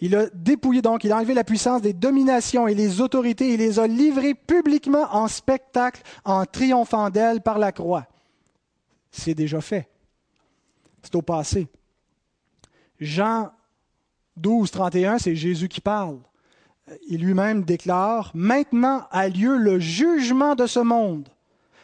[0.00, 3.56] il a dépouillé donc, il a enlevé la puissance des dominations et les autorités et
[3.56, 8.06] les a livrées publiquement en spectacle en triomphant d'elles par la croix.
[9.10, 9.88] C'est déjà fait.
[11.02, 11.66] C'est au passé.
[13.00, 13.50] Jean
[14.36, 16.18] 12, 31, c'est Jésus qui parle.
[17.08, 21.28] Il lui-même déclare, Maintenant a lieu le jugement de ce monde.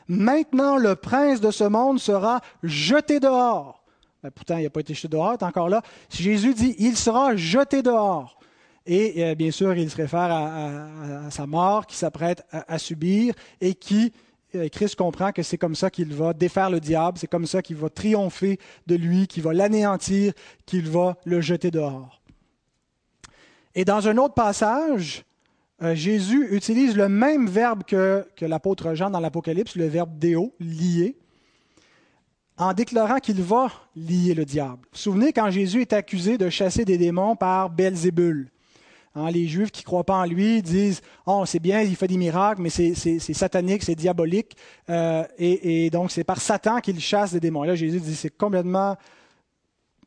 [0.06, 3.83] Maintenant le prince de ce monde sera jeté dehors.
[4.24, 5.82] Ben, pourtant, il n'a pas été jeté dehors, encore là.
[6.08, 8.38] Jésus dit, il sera jeté dehors.
[8.86, 13.74] Et euh, bien sûr, il se réfère à, sa mort qu'il s'apprête à, subir et
[13.74, 14.14] qui,
[14.54, 17.60] euh, Christ comprend que c'est comme ça qu'il va défaire le diable, c'est comme ça
[17.60, 20.32] qu'il va triompher de lui, qu'il va l'anéantir,
[20.64, 22.22] qu'il va le jeter dehors.
[23.74, 25.26] Et dans un autre passage,
[25.82, 30.54] euh, Jésus utilise le même verbe que, que l'apôtre Jean dans l'Apocalypse, le verbe déo,
[30.60, 31.18] lier
[32.56, 34.78] en déclarant qu'il va lier le diable.
[34.82, 38.50] Vous vous souvenez quand Jésus est accusé de chasser des démons par Belzébul?
[39.16, 42.08] Hein, les Juifs qui ne croient pas en lui disent Oh, c'est bien, il fait
[42.08, 44.56] des miracles, mais c'est satanique, c'est diabolique.
[44.90, 47.62] Euh, et, donc, c'est par Satan qu'il chasse des démons.
[47.62, 48.96] là, Jésus dit C'est complètement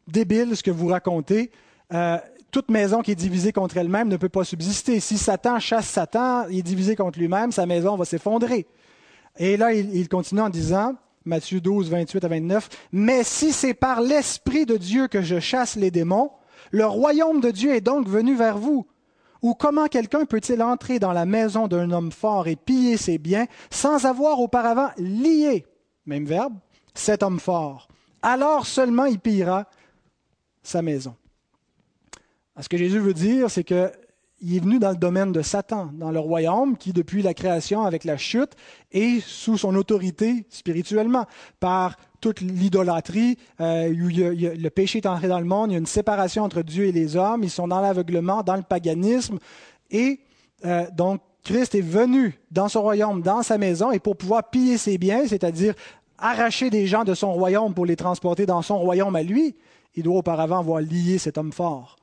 [0.08, 1.52] débile ce que vous racontez.
[1.94, 2.18] Euh,
[2.52, 5.00] toute maison qui est divisée contre elle-même ne peut pas subsister.
[5.00, 8.68] Si Satan chasse Satan, il est divisé contre lui-même, sa maison va s'effondrer.
[9.38, 10.96] Et là, il continue en disant
[11.28, 12.70] Matthieu 12, 28 à 29.
[12.94, 16.32] Mais si c'est par l'Esprit de Dieu que je chasse les démons,
[16.72, 18.88] le royaume de Dieu est donc venu vers vous.
[19.42, 23.46] Ou comment quelqu'un peut-il entrer dans la maison d'un homme fort et piller ses biens
[23.70, 25.66] sans avoir auparavant lié,
[26.06, 26.54] même verbe,
[26.96, 27.88] cet homme fort?
[28.22, 29.70] Alors seulement il pillera
[30.64, 31.16] sa maison.
[32.60, 33.92] Ce que Jésus veut dire, c'est que
[34.42, 37.84] il est venu dans le domaine de Satan, dans le royaume qui, depuis la création
[37.84, 38.52] avec la chute,
[38.92, 41.26] est sous son autorité spirituellement,
[41.60, 45.86] par toute l'idolâtrie, euh, le péché est entré dans le monde, il y a une
[45.86, 49.40] séparation entre Dieu et les hommes, ils sont dans l'aveuglement, dans le paganisme,
[49.92, 50.20] et
[50.66, 54.78] euh, donc Christ est venu dans son royaume, dans sa maison, et pour pouvoir piller
[54.78, 55.74] ses biens, c'est-à-dire
[56.18, 59.56] arracher des gens de son royaume pour les transporter dans son royaume à lui,
[59.96, 61.98] il doit auparavant avoir lié cet homme fort.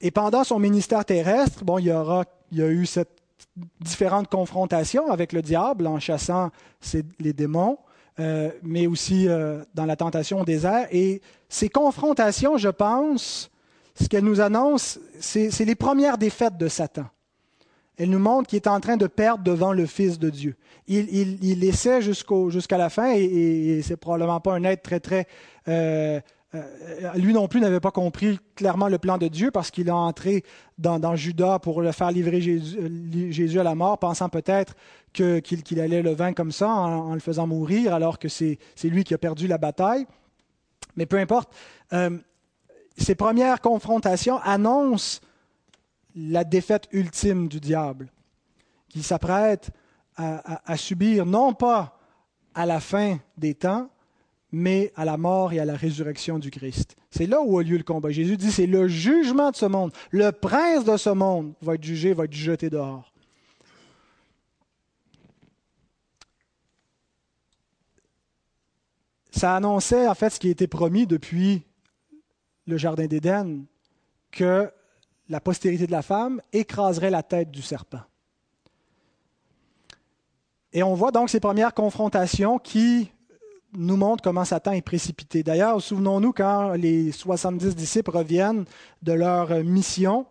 [0.00, 3.16] Et pendant son ministère terrestre, bon, il, y aura, il y a eu cette
[3.80, 6.50] différente confrontation avec le diable en chassant
[7.18, 7.78] les démons,
[8.20, 10.86] euh, mais aussi euh, dans la tentation au désert.
[10.90, 13.50] Et ces confrontations, je pense,
[13.94, 17.06] ce qu'elles nous annoncent, c'est les premières défaites de Satan.
[17.96, 20.56] elle nous montre qu'il est en train de perdre devant le Fils de Dieu.
[20.86, 25.26] Il, il, essaie jusqu'à la fin, et, et, c'est probablement pas un être très, très...
[25.66, 26.20] Euh,
[26.54, 29.96] euh, lui non plus n'avait pas compris clairement le plan de Dieu parce qu'il a
[29.96, 30.44] entré
[30.78, 34.74] dans, Judas pour le faire livrer Jésus, à la mort, pensant peut-être
[35.12, 39.14] qu'il allait le vaincre comme ça en, le faisant mourir, alors que c'est lui qui
[39.14, 40.06] a perdu la bataille.
[40.96, 41.52] Mais peu importe,
[41.92, 42.16] euh,
[42.96, 45.20] ces premières confrontations annoncent
[46.14, 48.08] la défaite ultime du diable,
[48.88, 49.70] qui s'apprête
[50.16, 51.98] à, subir non pas
[52.54, 53.90] à la fin des temps,
[54.52, 56.96] mais à la mort et à la résurrection du Christ.
[57.10, 58.10] C'est là où a lieu le combat.
[58.10, 59.92] Jésus dit, c'est le jugement de ce monde.
[60.10, 63.12] Le prince de ce monde va être jugé, va être jeté dehors.
[69.30, 71.62] Ça annonçait en fait ce qui a été promis depuis
[72.66, 73.64] le Jardin d'Éden,
[74.30, 74.72] que
[75.28, 78.00] la postérité de la femme écraserait la tête du serpent.
[80.72, 83.10] Et on voit donc ces premières confrontations qui
[83.76, 85.42] nous montrent comment Satan est précipité.
[85.42, 88.64] D'ailleurs, souvenons-nous quand les 70 disciples reviennent
[89.02, 90.26] de leur mission,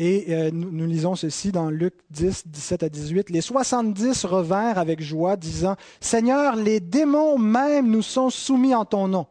[0.00, 3.30] et euh, nous, lisons ceci dans Luc 10, 17 à 18.
[3.30, 9.08] Les 70 revinrent avec joie, disant, Seigneur, les démons même nous sont soumis en ton
[9.08, 9.26] nom.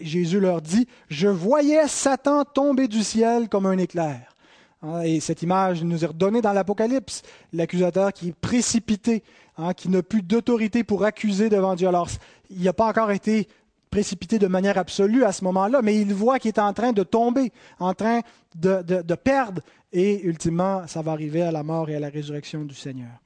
[0.00, 4.34] Jésus leur dit, je voyais Satan tomber du ciel comme un éclair.
[4.82, 7.22] Hein, et cette image nous est redonnée dans l'Apocalypse,
[7.52, 9.22] l'accusateur qui est précipité,
[9.58, 11.88] hein, qui n'a plus d'autorité pour accuser devant Dieu.
[11.88, 12.08] Alors,
[12.50, 13.48] il n'a pas encore été
[13.90, 17.02] précipité de manière absolue à ce moment-là, mais il voit qu'il est en train de
[17.02, 18.20] tomber, en train
[18.54, 22.74] de, perdre, et ultimement, ça va arriver à la mort et à la résurrection du
[22.74, 23.22] Seigneur.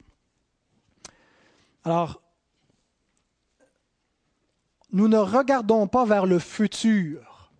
[1.83, 2.21] Alors,
[4.91, 7.51] nous ne regardons pas vers le futur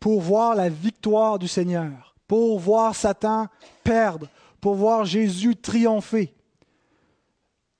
[0.00, 3.46] pour voir la victoire du Seigneur, pour voir Satan
[3.82, 4.28] perdre,
[4.60, 6.34] pour voir Jésus triompher.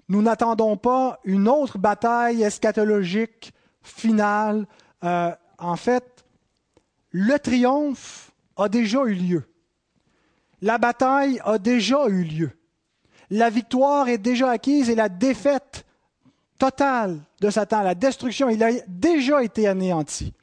[0.09, 3.53] Nous n'attendons pas une autre bataille eschatologique
[3.83, 4.67] finale.
[5.05, 6.25] Euh, en fait,
[7.11, 9.45] le triomphe a déjà eu lieu.
[10.61, 12.51] La bataille a déjà eu lieu.
[13.31, 15.85] La victoire est déjà acquise et la défaite
[16.59, 20.35] totale de Satan, la destruction, il a déjà été anéanti.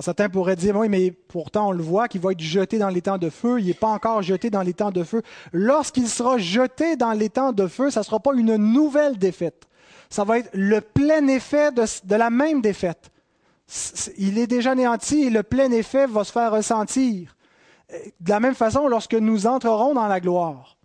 [0.00, 3.02] Certains pourraient dire, oui, mais pourtant on le voit qu'il va être jeté dans les
[3.02, 5.22] temps de feu, il n'est pas encore jeté dans les temps de feu.
[5.52, 9.66] Lorsqu'il sera jeté dans les temps de feu, ça ne sera pas une nouvelle défaite.
[10.08, 13.10] Ça va être le plein effet de, de la même défaite.
[14.16, 17.36] Il est déjà anéanti et le plein effet va se faire ressentir.
[18.20, 20.76] De la même façon, lorsque nous entrerons dans la gloire,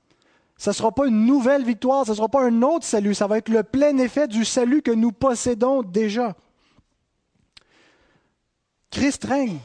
[0.57, 3.27] ce ne sera pas une nouvelle victoire, ce ne sera pas un autre salut, ça
[3.27, 6.35] va être le plein effet du salut que nous possédons déjà.
[8.93, 9.57] Christ règne.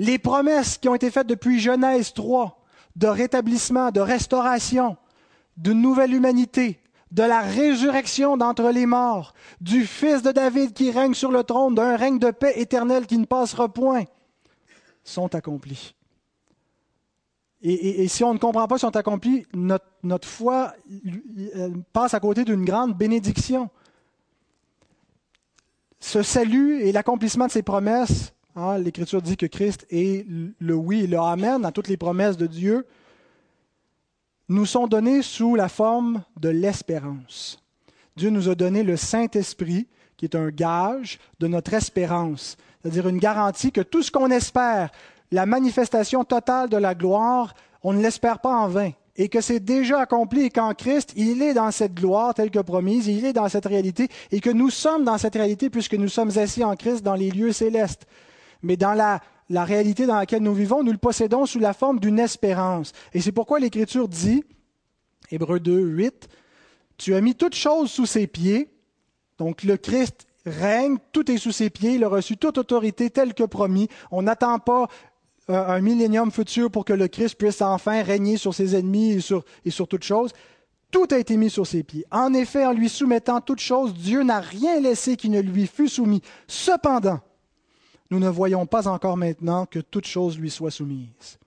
[0.00, 2.60] Les promesses qui ont été faites depuis Genèse 3
[2.96, 4.96] de rétablissement, de restauration,
[5.56, 6.80] d'une nouvelle humanité,
[7.12, 11.76] de la résurrection d'entre les morts, du Fils de David qui règne sur le trône,
[11.76, 14.04] d'un règne de paix éternel qui ne passera point,
[15.04, 15.94] sont accomplies.
[17.60, 20.74] Et, si on ne comprend pas, si on accompli, notre, notre foi
[21.92, 23.68] passe à côté d'une grande bénédiction.
[26.00, 31.04] Ce salut et l'accomplissement de ses promesses, hein, l'Écriture dit que Christ est le oui
[31.04, 32.86] et le Amen à toutes les promesses de Dieu,
[34.48, 37.62] nous sont donnés sous la forme de l'espérance.
[38.16, 43.18] Dieu nous a donné le Saint-Esprit, qui est un gage de notre espérance, c'est-à-dire une
[43.18, 44.90] garantie que tout ce qu'on espère,
[45.30, 49.60] la manifestation totale de la gloire, on ne l'espère pas en vain, et que c'est
[49.60, 53.32] déjà accompli, et qu'en Christ, il est dans cette gloire telle que promise, il est
[53.32, 56.76] dans cette réalité, et que nous sommes dans cette réalité puisque nous sommes assis en
[56.76, 58.06] Christ dans les lieux célestes.
[58.62, 61.98] Mais dans la, la réalité dans laquelle nous vivons, nous le possédons sous la forme
[61.98, 62.92] d'une espérance.
[63.12, 64.44] Et c'est pourquoi l'Écriture dit,
[65.32, 66.28] Hébreu 2, 8,
[66.96, 68.70] Tu as mis toutes choses sous ses pieds,
[69.36, 73.34] donc le Christ règne, tout est sous ses pieds, il a reçu toute autorité telle
[73.34, 73.88] que promis.
[74.12, 74.88] On n'attend pas
[75.48, 79.44] un millénium futur pour que le Christ puisse enfin régner sur ses ennemis et sur,
[79.64, 80.32] et sur toutes choses.
[80.90, 82.06] Tout a été mis sur ses pieds.
[82.10, 85.88] En effet, en lui soumettant toutes choses, Dieu n'a rien laissé qui ne lui fût
[85.88, 86.22] soumis.
[86.46, 87.20] Cependant,
[88.10, 91.38] nous ne voyons pas encore maintenant que toute chose lui soit soumise.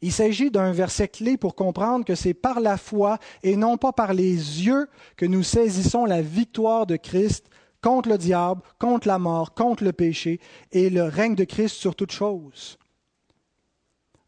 [0.00, 3.92] Il s'agit d'un verset clé pour comprendre que c'est par la foi et non pas
[3.92, 4.32] par les
[4.64, 7.46] yeux que nous saisissons la victoire de Christ
[7.80, 10.40] contre le diable, contre la mort, contre le péché
[10.72, 12.78] et le règne de Christ sur toute chose.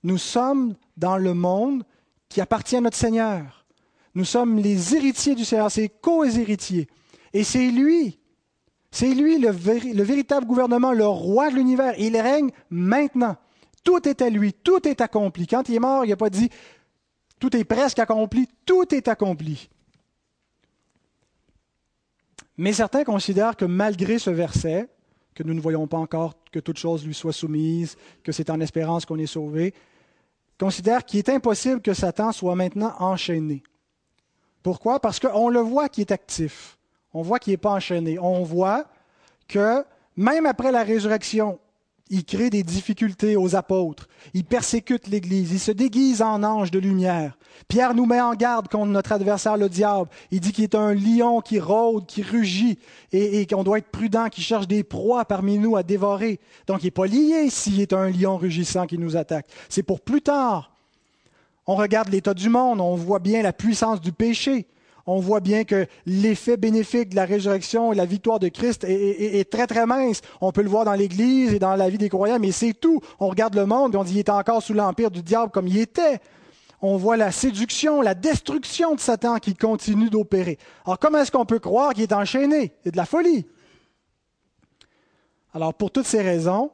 [0.02, 1.84] Nous sommes dans le monde
[2.28, 3.66] qui appartient à notre Seigneur.
[4.14, 6.88] Nous sommes les héritiers du Seigneur, ses co-héritiers.
[7.32, 8.18] Et c'est lui,
[8.90, 11.94] c'est lui le, le véritable gouvernement, le roi de l'univers.
[11.98, 13.36] Il règne maintenant.
[13.84, 15.46] Tout est à lui, tout est accompli.
[15.46, 16.50] Quand il est mort, il n'a pas dit
[17.40, 19.70] tout est presque accompli, tout est accompli.
[22.60, 24.86] Mais certains considèrent que malgré ce verset,
[25.34, 28.60] que nous ne voyons pas encore que toute chose lui soit soumise, que c'est en
[28.60, 29.72] espérance qu'on est sauvé,
[30.58, 33.62] considèrent qu'il est impossible que Satan soit maintenant enchaîné.
[34.62, 35.00] Pourquoi?
[35.00, 36.76] Parce qu'on le voit qu'il est actif.
[37.14, 38.18] On voit qu'il n'est pas enchaîné.
[38.18, 38.84] On voit
[39.48, 39.82] que
[40.14, 41.58] même après la résurrection,
[42.10, 46.80] il crée des difficultés aux apôtres, il persécute l'Église, il se déguise en ange de
[46.80, 47.38] lumière.
[47.68, 50.08] Pierre nous met en garde contre notre adversaire le diable.
[50.32, 52.78] Il dit qu'il est un lion qui rôde, qui rugit,
[53.12, 56.40] et, qu'on doit être prudent, qui cherche des proies parmi nous à dévorer.
[56.66, 59.46] Donc il n'est pas lié s'il est un lion rugissant qui nous attaque.
[59.68, 60.72] C'est pour plus tard.
[61.66, 64.66] On regarde l'état du monde, on voit bien la puissance du péché
[65.12, 69.50] on voit bien que l'effet bénéfique de la résurrection et la victoire de Christ est,
[69.50, 70.20] très, très mince.
[70.40, 73.00] On peut le voir dans l'Église et dans la vie des croyants, mais c'est tout.
[73.18, 75.66] On regarde le monde et on dit qu'il est encore sous l'empire du diable comme
[75.66, 76.20] il était.
[76.80, 80.58] On voit la séduction, la destruction de Satan qui continue d'opérer.
[80.86, 82.72] Alors comment est-ce qu'on peut croire qu'il est enchaîné?
[82.84, 83.46] C'est de la folie.
[85.52, 86.70] Alors pour toutes ces raisons,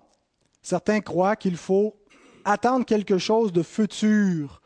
[0.61, 1.97] certains croient qu'il faut
[2.45, 4.61] attendre quelque chose de futur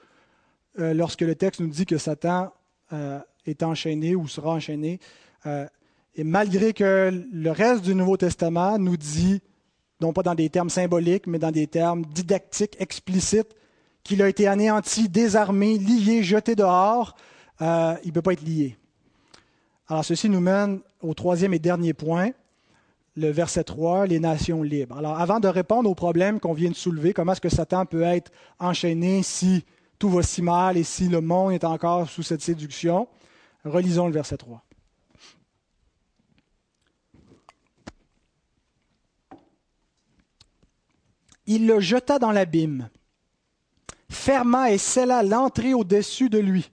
[0.81, 2.53] euh, lorsque le texte nous dit que Satan
[2.93, 5.01] euh, est enchaîné ou sera enchaîné.
[5.47, 5.67] Euh,
[6.15, 9.41] et malgré que le reste du Nouveau Testament nous dit,
[10.01, 13.55] non pas dans des termes symboliques, mais dans des termes didactiques, explicites,
[14.03, 17.15] qu'il a été anéanti, désarmé, lié, jeté dehors,
[17.61, 18.77] euh, il ne peut pas être lié.
[19.89, 22.31] Alors ceci nous mène au troisième et dernier point,
[23.17, 24.97] le verset 3, les nations libres.
[24.97, 28.03] Alors avant de répondre au problème qu'on vient de soulever, comment est-ce que Satan peut
[28.03, 29.65] être enchaîné si
[29.99, 33.09] tout va si mal et si le monde est encore sous cette séduction,
[33.65, 34.65] Relisons le verset 3.
[41.47, 42.91] Il le jeta dans l'abîme,
[44.09, 46.71] ferma et scella l'entrée au-dessus de lui,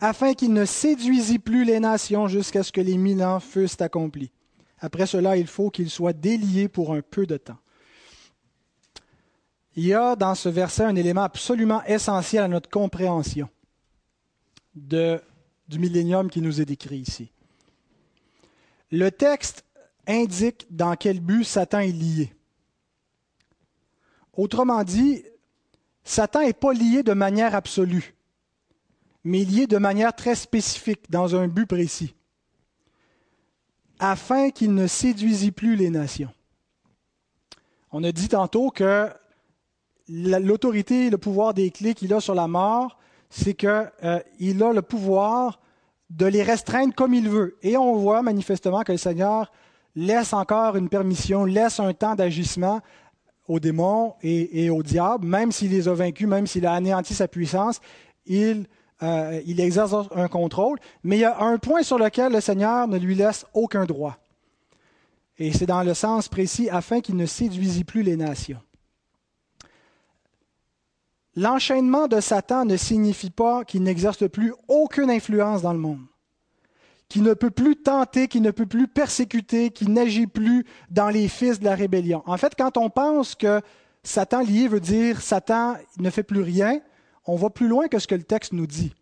[0.00, 4.32] afin qu'il ne séduisît plus les nations jusqu'à ce que les mille ans fussent accomplis.
[4.78, 7.58] Après cela, il faut qu'il soit délié pour un peu de temps.
[9.74, 13.50] Il y a dans ce verset un élément absolument essentiel à notre compréhension
[14.74, 15.20] de
[15.68, 17.30] du millénium qui nous est décrit ici.
[18.90, 19.64] Le texte
[20.06, 22.32] indique dans quel but Satan est lié.
[24.32, 25.24] Autrement dit,
[26.04, 28.14] Satan n'est pas lié de manière absolue,
[29.24, 32.14] mais lié de manière très spécifique, dans un but précis,
[33.98, 36.32] afin qu'il ne séduisît plus les nations.
[37.90, 39.10] On a dit tantôt que
[40.08, 42.98] l'autorité et le pouvoir des clés qu'il a sur la mort,
[43.30, 45.60] c'est qu'il euh, a le pouvoir
[46.10, 47.56] de les restreindre comme il veut.
[47.62, 49.50] Et on voit manifestement que le Seigneur
[49.94, 52.80] laisse encore une permission, laisse un temps d'agissement
[53.48, 57.28] aux démons et, au diable, même s'il les a vaincus, même s'il a anéanti sa
[57.28, 57.80] puissance,
[58.26, 58.66] il,
[59.02, 60.78] euh, il exerce un contrôle.
[61.04, 64.16] Mais il y a un point sur lequel le Seigneur ne lui laisse aucun droit.
[65.38, 68.60] Et c'est dans le sens précis afin qu'il ne séduisît plus les nations.
[71.36, 76.00] L'enchaînement de Satan ne signifie pas qu'il n'exerce plus aucune influence dans le monde,
[77.10, 81.28] qu'il ne peut plus tenter, qu'il ne peut plus persécuter, qu'il n'agit plus dans les
[81.28, 82.22] fils de la rébellion.
[82.24, 83.60] En fait, quand on pense que
[84.02, 86.80] Satan lié veut dire Satan ne fait plus rien,
[87.26, 88.94] on va plus loin que ce que le texte nous dit.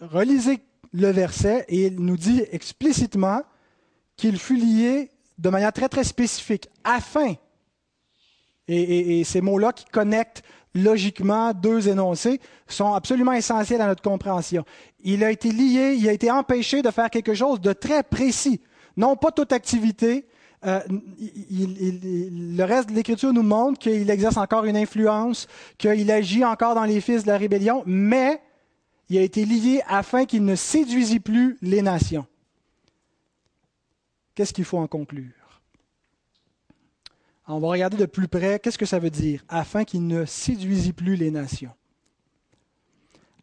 [0.00, 0.60] Relisez
[0.92, 3.42] le verset et il nous dit explicitement
[4.16, 7.34] qu'il fut lié de manière très très spécifique afin
[8.68, 10.42] et, ces mots-là qui connectent
[10.74, 14.64] logiquement deux énoncés sont absolument essentiels à notre compréhension.
[15.02, 18.60] Il a été lié, il a été empêché de faire quelque chose de très précis.
[18.96, 20.26] Non pas toute activité.
[20.64, 25.46] Euh, le reste de l'Écriture nous montre qu'il exerce encore une influence,
[25.78, 28.40] qu'il agit encore dans les fils de la rébellion, mais
[29.08, 32.26] il a été lié afin qu'il ne séduisît plus les nations.
[34.34, 35.45] Qu'est-ce qu'il faut en conclure?
[37.48, 40.92] On va regarder de plus près qu'est-ce que ça veut dire, afin qu'il ne séduisit
[40.92, 41.70] plus les nations.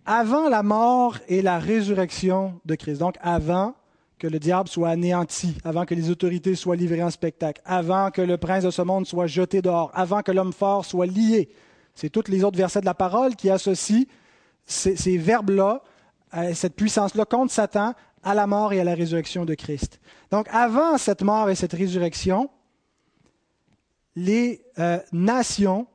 [0.05, 3.75] Avant la mort et la résurrection de Christ, donc avant
[4.19, 8.21] que le diable soit anéanti, avant que les autorités soient livrées en spectacle, avant que
[8.21, 11.49] le prince de ce monde soit jeté dehors, avant que l'homme fort soit lié.
[11.95, 14.03] C'est tous les autres versets de la parole qui associent
[14.65, 15.81] ces, ces verbes-là,
[16.53, 17.93] cette puissance-là contre Satan,
[18.23, 19.99] à la mort et à la résurrection de Christ.
[20.31, 22.49] Donc avant cette mort et cette résurrection,
[24.15, 25.87] les euh, nations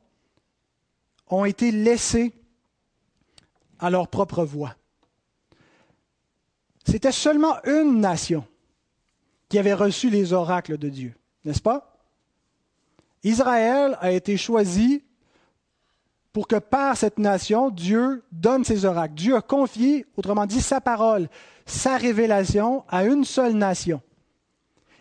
[1.29, 2.33] ont été laissées
[3.79, 4.75] à leur propre voie.
[6.85, 8.45] C'était seulement une nation
[9.49, 11.14] qui avait reçu les oracles de Dieu,
[11.45, 11.99] n'est-ce pas?
[13.23, 15.03] Israël a été choisi
[16.33, 19.14] pour que par cette nation, Dieu donne ses oracles.
[19.14, 21.29] Dieu a confié, autrement dit, sa parole,
[21.66, 24.01] sa révélation à une seule nation.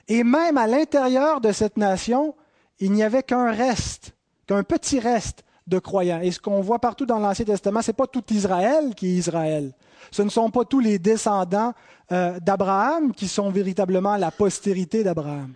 [0.08, 2.34] Et même à l'intérieur de cette nation,
[2.80, 4.16] il n'y avait qu'un reste,
[4.46, 6.22] qu'un petit reste de croyants.
[6.22, 9.14] Et ce qu'on voit partout dans l'Ancien Testament, ce n'est pas tout Israël qui est
[9.14, 9.74] Israël.
[10.12, 11.74] Ce ne sont pas tous les descendants
[12.12, 15.54] euh, d'Abraham qui sont véritablement la postérité d'Abraham.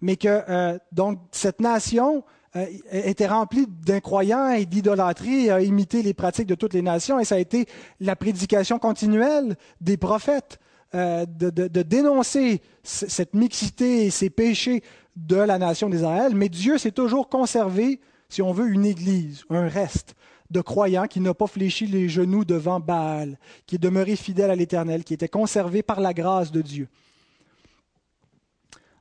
[0.00, 2.22] Mais que euh, donc cette nation
[2.56, 7.18] euh, était remplie d'incroyants et d'idolâtrie et a imité les pratiques de toutes les nations.
[7.18, 7.66] Et ça a été
[8.00, 10.58] la prédication continuelle des prophètes
[10.94, 14.82] de, de, dénoncer cette mixité et ces péchés
[15.26, 16.34] de la nation d'Israël.
[16.34, 20.14] Mais Dieu s'est toujours conservé, si on veut, une église, un reste
[20.50, 24.56] de croyants qui n'a pas fléchi les genoux devant Baal, qui est demeuré fidèle à
[24.56, 26.88] l'Éternel, qui était conservé par la grâce de Dieu.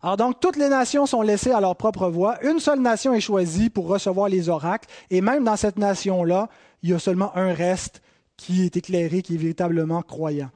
[0.01, 2.43] Alors donc, toutes les nations sont laissées à leur propre voie.
[2.43, 4.87] Une seule nation est choisie pour recevoir les oracles.
[5.09, 6.49] Et même dans cette nation-là,
[6.83, 8.01] il y a seulement un reste
[8.35, 10.51] qui est éclairé, qui est véritablement croyant.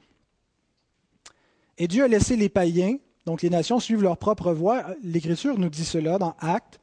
[1.78, 2.96] Et Dieu a laissé les païens,
[3.26, 4.84] donc les nations, suivre leur propre voie.
[5.02, 6.80] L'Écriture nous dit cela dans Actes,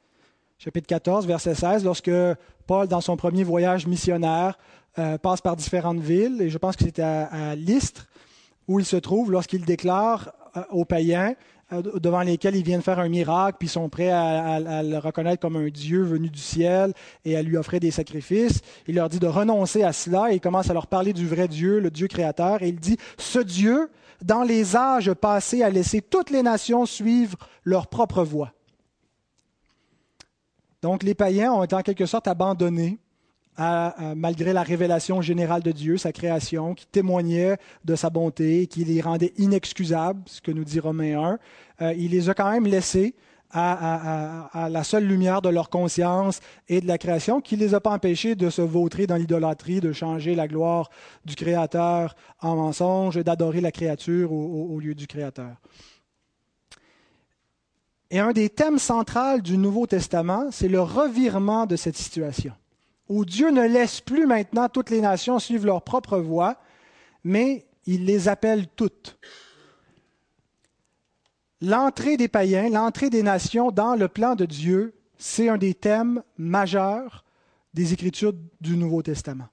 [0.57, 2.11] chapitre 14, verset 16, lorsque
[2.65, 4.57] Paul, dans son premier voyage missionnaire,
[4.97, 8.07] euh, passe par différentes villes, et je pense que c'était à, Lystre,
[8.67, 11.35] où il se trouve lorsqu'il déclare euh, aux païens
[11.71, 14.97] euh, devant lesquels il vient de faire un miracle, puis ils sont prêts à, le
[14.97, 18.61] reconnaître comme un Dieu venu du ciel et à lui offrir des sacrifices.
[18.87, 21.47] Il leur dit de renoncer à cela et il commence à leur parler du vrai
[21.47, 23.89] Dieu, le Dieu créateur, et il dit, ce Dieu,
[24.21, 28.53] dans les âges passés, a laissé toutes les nations suivre leur propre voie.
[30.81, 32.99] Donc les païens ont été en quelque sorte abandonnés
[34.15, 39.01] malgré la révélation générale de Dieu, sa création, qui témoignait de sa bonté, qui les
[39.01, 41.39] rendait inexcusables, ce que nous dit Romains 1.
[41.81, 43.15] Euh, il les a quand même laissés
[43.51, 47.79] à, la seule lumière de leur conscience et de la création, qui ne les a
[47.79, 50.89] pas empêchés de se vautrer dans l'idolâtrie, de changer la gloire
[51.25, 55.55] du Créateur en mensonge d'adorer la créature au lieu du Créateur.
[58.11, 62.53] Et un des thèmes centraux du Nouveau Testament, c'est le revirement de cette situation,
[63.07, 66.57] où Dieu ne laisse plus maintenant toutes les nations suivre leur propre voie,
[67.23, 69.19] mais il les appelle toutes.
[71.61, 76.23] L'entrée des païens, l'entrée des nations dans le plan de Dieu, c'est un des thèmes
[76.37, 77.25] majeurs
[77.73, 79.47] des Écritures du Nouveau Testament.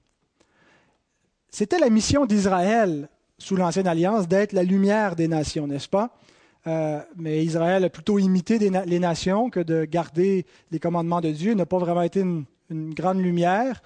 [1.49, 6.17] C'était la mission d'Israël sous l'Ancienne Alliance d'être la lumière des nations, n'est-ce pas?
[6.65, 11.53] Euh, mais Israël a plutôt imité les nations que de garder les commandements de Dieu,
[11.53, 12.45] n'a pas vraiment été une,
[12.93, 13.81] grande lumière.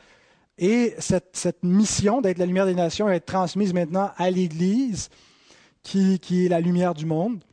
[0.58, 5.10] Et cette, mission d'être la lumière des nations est transmise maintenant à l'Église,
[5.84, 7.44] qui, est la lumière du monde.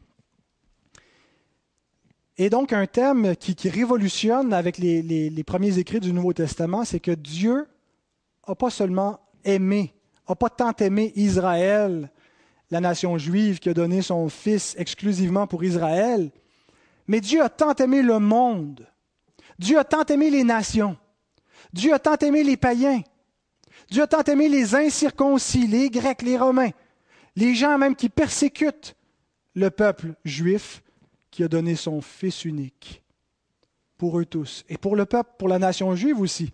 [2.40, 7.00] Et donc un thème qui, révolutionne avec les, les, premiers écrits du Nouveau Testament, c'est
[7.00, 7.66] que Dieu
[8.46, 9.92] n'a pas seulement aimé,
[10.28, 12.08] n'a pas tant aimé Israël
[12.70, 16.30] la nation juive qui a donné son Fils exclusivement pour Israël.
[17.08, 18.86] Mais Dieu a tant aimé le monde.
[19.58, 20.96] Dieu a tant aimé les nations.
[21.72, 23.02] Dieu a tant aimé les païens.
[23.90, 26.70] Dieu a tant aimé les incirconcis, les Grecs, les Romains,
[27.36, 28.94] les gens même qui persécutent
[29.54, 30.82] le peuple juif,
[31.30, 33.02] qui a donné son Fils unique
[33.96, 36.52] pour eux tous, et pour le peuple, pour la nation juive aussi,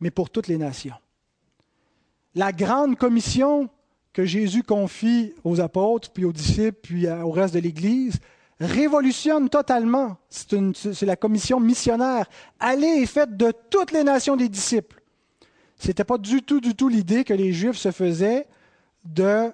[0.00, 0.94] mais pour toutes les nations.
[2.34, 3.68] La grande commission
[4.12, 8.18] que Jésus confie aux apôtres, puis aux disciples, puis au reste de l'Église,
[8.60, 10.16] révolutionne totalement.
[10.28, 12.28] C'est la commission missionnaire.
[12.58, 15.02] Allez et faites de toutes les nations des disciples.
[15.78, 18.46] Ce n'était pas du tout, du tout l'idée que les Juifs se faisaient
[19.04, 19.50] de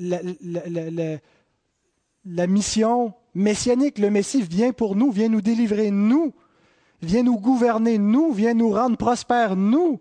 [0.00, 0.20] la,
[2.24, 3.98] la, mission messianique.
[3.98, 6.32] Le Messie vient pour nous, vient nous délivrer, nous,
[7.02, 10.00] vient nous gouverner, nous, vient nous rendre prospères, nous,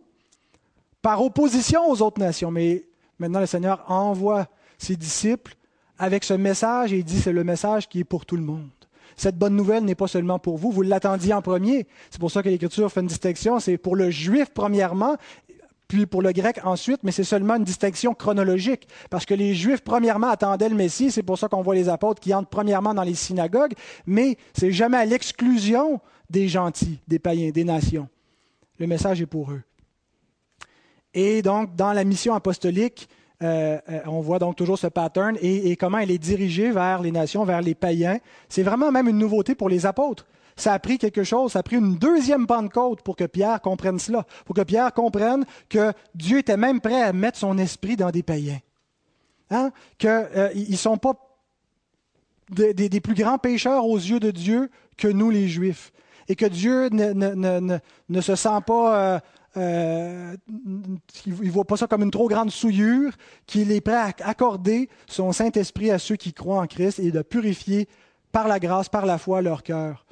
[1.01, 2.51] par opposition aux autres nations.
[2.51, 2.87] Mais
[3.19, 4.47] Maintenant, le Seigneur envoie
[4.77, 5.55] ses disciples
[5.97, 8.69] avec ce message et il dit c'est le message qui est pour tout le monde.
[9.15, 11.87] Cette bonne nouvelle n'est pas seulement pour vous, vous l'attendiez en premier.
[12.11, 13.59] C'est pour ça que l'Écriture fait une distinction.
[13.59, 15.17] C'est pour le juif premièrement,
[15.87, 18.87] puis pour le grec ensuite, mais c'est seulement une distinction chronologique.
[19.09, 22.21] Parce que les juifs premièrement attendaient le Messie, c'est pour ça qu'on voit les apôtres
[22.21, 23.73] qui entrent premièrement dans les synagogues,
[24.05, 28.09] mais c'est jamais à l'exclusion des gentils, des païens, des nations.
[28.79, 29.61] Le message est pour eux.
[31.13, 33.09] Et donc, dans la mission apostolique,
[33.43, 37.11] euh, euh, on voit donc toujours ce pattern et, comment elle est dirigée vers les
[37.11, 38.17] nations, vers les païens.
[38.49, 40.25] C'est vraiment même une nouveauté pour les apôtres.
[40.57, 43.99] Ça a pris quelque chose, ça a prit une deuxième Pentecôte pour que Pierre comprenne
[43.99, 48.09] cela, pour que Pierre comprenne que Dieu était même prêt à mettre son esprit dans
[48.09, 48.59] des païens.
[49.51, 49.71] Hein?
[49.99, 51.13] Qu'ils euh, ne sont pas
[52.49, 55.91] des, plus grands pécheurs aux yeux de Dieu que nous les Juifs.
[56.27, 59.19] et que Dieu ne, se sent pas, euh,
[59.57, 60.35] euh,
[61.25, 63.13] il ne voit pas ça comme une trop grande souillure,
[63.45, 67.21] qu'il est prêt à accorder son Saint-Esprit à ceux qui croient en Christ et de
[67.21, 67.87] purifier
[68.31, 70.06] par la grâce, par la foi leur cœur.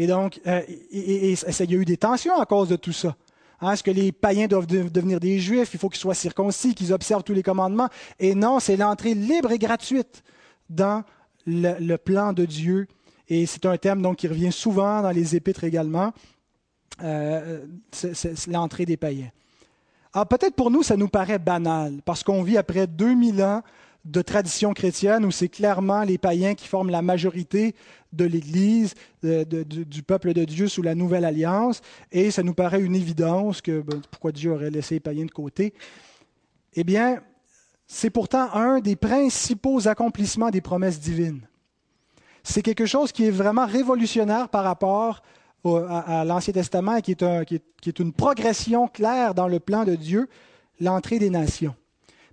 [0.00, 3.16] Et donc, euh, il y a eu des tensions à cause de tout ça.
[3.60, 5.74] Hein, est-ce que les païens doivent devenir des juifs?
[5.74, 7.90] Il faut qu'ils soient circoncis, qu'ils observent tous les commandements.
[8.18, 10.22] Et non, c'est l'entrée libre et gratuite
[10.70, 11.04] dans
[11.44, 12.88] le, plan de Dieu.
[13.28, 16.14] Et c'est un thème qui revient souvent dans les épîtres également,
[17.02, 19.30] euh, c'est l'entrée des païens.
[20.14, 23.62] Alors peut-être pour nous, ça nous paraît banal, parce qu'on vit après 2000 ans
[24.04, 27.74] de tradition chrétienne où c'est clairement les païens qui forment la majorité
[28.12, 31.80] de l'Église, du peuple de Dieu sous la nouvelle alliance,
[32.10, 35.30] et ça nous paraît une évidence que ben, pourquoi Dieu aurait laissé les païens de
[35.30, 35.74] côté.
[36.74, 37.20] Eh bien,
[37.86, 41.42] c'est pourtant un des principaux accomplissements des promesses divines.
[42.42, 45.22] C'est quelque chose qui est vraiment révolutionnaire par rapport
[45.64, 50.28] à, l'Ancien Testament et qui qui est une progression claire dans le plan de Dieu,
[50.80, 51.74] l'entrée des nations.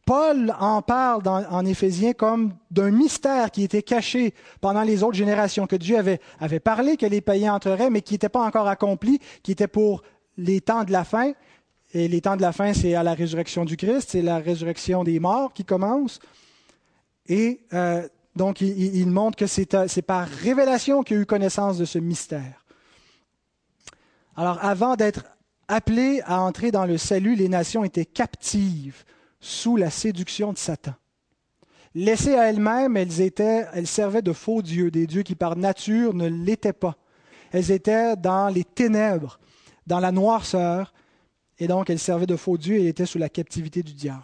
[0.08, 5.68] Paul en parle en Éphésiens comme d'un mystère qui était caché pendant les autres générations,
[5.68, 9.52] que Dieu avait, parlé que les païens entreraient, mais qui n'était pas encore accompli, qui
[9.52, 10.04] était pour
[10.38, 11.34] les temps de la fin.
[11.94, 15.04] Et les temps de la fin, c'est à la résurrection du Christ, c'est la résurrection
[15.04, 16.20] des morts qui commence.
[17.28, 22.00] Et euh, donc, il, montre que c'est par révélation qu'il a eu connaissance de ce
[22.00, 22.64] mystère.
[24.38, 25.26] Alors, avant d'être
[25.68, 29.04] appelés à entrer dans le salut, les nations étaient captives
[29.40, 30.94] sous la séduction de Satan.
[31.96, 36.14] Laissées à elles-mêmes, elles, étaient, elles servaient de faux dieux, des dieux qui par nature
[36.14, 36.96] ne l'étaient pas.
[37.52, 39.40] Elles étaient dans les ténèbres,
[39.88, 40.94] dans la noirceur,
[41.60, 44.24] et donc elles servaient de faux dieux et étaient sous la captivité du diable.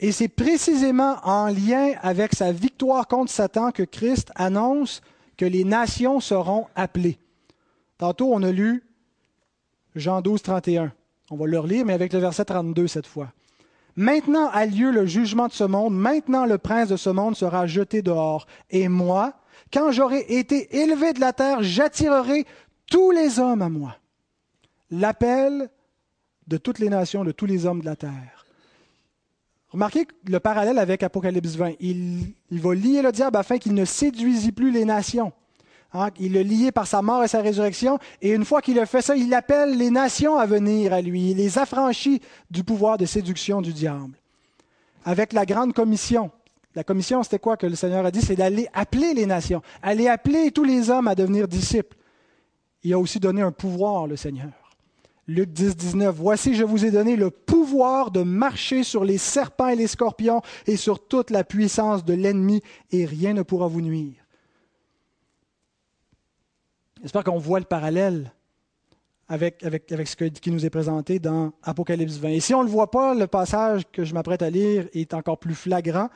[0.00, 5.00] Et c'est précisément en lien avec sa victoire contre Satan que Christ annonce
[5.36, 7.18] que les nations seront appelées.
[7.98, 8.82] Tantôt, on a lu
[9.94, 10.92] Jean 12, 31.
[11.30, 13.32] On va le relire, mais avec le verset 32 cette fois.
[13.96, 17.66] Maintenant a lieu le jugement de ce monde, maintenant le prince de ce monde sera
[17.66, 18.46] jeté dehors.
[18.70, 19.32] Et moi,
[19.72, 22.44] quand j'aurai été élevé de la terre, j'attirerai
[22.86, 23.96] tous les hommes à moi.
[24.90, 25.70] L'appel
[26.46, 28.46] de toutes les nations, de tous les hommes de la terre.
[29.70, 31.74] Remarquez le parallèle avec Apocalypse 20.
[31.80, 35.32] Il, va lier le diable afin qu'il ne séduisit plus les nations.
[35.98, 37.98] Hein, il le lié par sa mort et sa résurrection.
[38.20, 41.30] Et une fois qu'il a fait ça, il appelle les nations à venir à lui.
[41.30, 42.20] Il les affranchit
[42.50, 44.18] du pouvoir de séduction du diable.
[45.06, 46.30] Avec la grande commission.
[46.74, 48.20] La commission, c'était quoi que le Seigneur a dit?
[48.20, 51.96] C'est d'aller appeler les nations, aller appeler tous les hommes à devenir disciples.
[52.82, 54.52] Il a aussi donné un pouvoir, le Seigneur.
[55.26, 56.14] Luc 10, 19.
[56.14, 60.42] Voici, je vous ai donné le pouvoir de marcher sur les serpents et les scorpions
[60.66, 64.25] et sur toute la puissance de l'ennemi, et rien ne pourra vous nuire.
[67.06, 68.32] J'espère qu'on voit le parallèle
[69.28, 72.30] avec, ce qui nous est présenté dans Apocalypse 20.
[72.30, 75.14] Et si on ne le voit pas, le passage que je m'apprête à lire est
[75.14, 76.08] encore plus flagrant.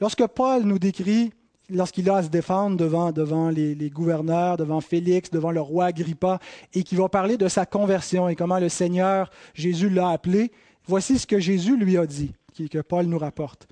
[0.00, 1.32] Lorsque Paul nous décrit,
[1.68, 6.38] lorsqu'il a à se défendre devant, les, gouverneurs, devant Félix, devant le roi Agrippa,
[6.72, 10.52] et qu'il va parler de sa conversion et comment le Seigneur Jésus l'a appelé,
[10.86, 12.32] voici ce que Jésus lui a dit,
[12.70, 13.66] que Paul nous rapporte.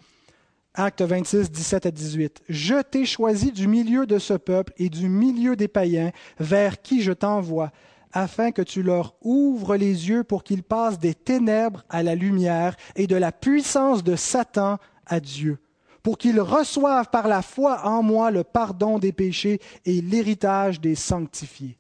[0.75, 2.43] Acte 26, 17 à 18.
[2.49, 7.03] Je t'ai choisi du milieu de ce peuple et du milieu des païens, vers qui
[7.03, 7.73] je t'envoie,
[8.13, 12.77] afin que tu leur ouvres les yeux pour qu'ils passent des ténèbres à la lumière
[12.95, 15.59] et de la puissance de Satan à Dieu,
[16.05, 20.95] pour qu'ils reçoivent par la foi en moi le pardon des péchés et l'héritage des
[20.95, 21.77] sanctifiés.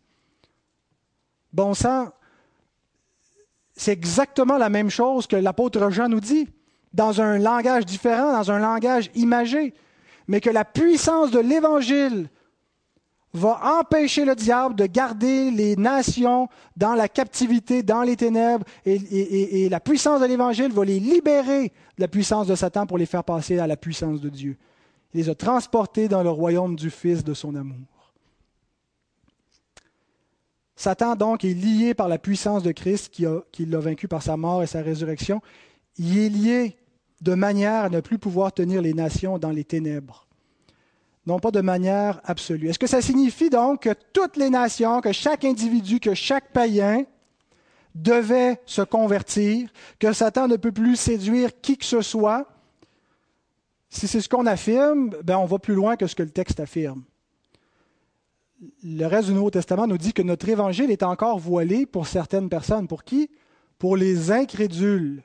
[1.53, 2.09] Bon sang,
[3.77, 6.49] c'est exactement la même chose que l'apôtre Jean nous dit
[6.93, 9.75] dans un langage différent, dans un langage imagé,
[10.29, 12.29] mais que la puissance de l'Évangile
[13.33, 19.69] va empêcher le diable de garder les nations dans la captivité, dans les ténèbres, et,
[19.69, 23.23] la puissance de l'Évangile va les libérer de la puissance de Satan pour les faire
[23.25, 24.57] passer à la puissance de Dieu.
[25.15, 27.77] Il les a transportés dans le royaume du Fils de son amour.
[30.75, 34.63] Satan donc est lié par la puissance de Christ qui, l'a vaincu par sa mort
[34.63, 35.43] et sa résurrection.
[36.03, 36.77] Il est lié
[37.21, 40.27] de manière à ne plus pouvoir tenir les nations dans les ténèbres.
[41.27, 42.71] Non pas de manière absolue.
[42.71, 47.05] Est-ce que ça signifie donc que toutes les nations, que chaque individu, que chaque païen
[47.95, 52.49] devait se convertir, que Satan ne peut plus séduire qui que ce soit?
[53.91, 56.61] Si c'est ce qu'on affirme, ben on va plus loin que ce que le texte
[56.61, 57.03] affirme.
[58.83, 62.49] Le reste du Nouveau Testament nous dit que notre évangile est encore voilé pour certaines
[62.49, 62.89] personnes.
[62.89, 63.29] Pour qui?
[63.79, 65.25] Pour les incrédules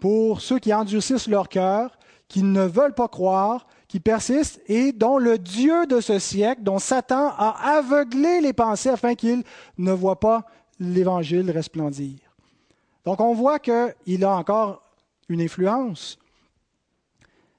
[0.00, 1.96] pour ceux qui endurcissent leur cœur,
[2.28, 6.78] qui ne veulent pas croire, qui persiste et dont le Dieu de ce siècle, dont
[6.78, 9.42] Satan a aveuglé les pensées afin qu'il
[9.78, 10.46] ne voit pas
[10.78, 12.18] l'Évangile resplendir.
[13.04, 14.82] Donc on voit qu'il a encore
[15.28, 16.18] une influence,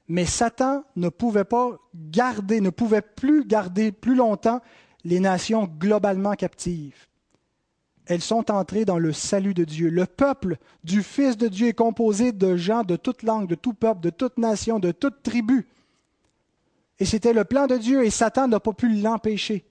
[0.08, 4.62] mais Satan ne pouvait pas garder, ne pouvait plus garder plus longtemps
[5.04, 7.08] les nations globalement captives.
[8.12, 9.90] Elles sont entrées dans le salut de Dieu.
[9.90, 13.74] Le peuple du Fils de Dieu est composé de gens de toute langue, de tout
[13.74, 15.66] peuple, de toute nation, de toute tribu.
[17.00, 19.64] Et c'était le plan de Dieu et Satan n'a pas pu l'empêcher.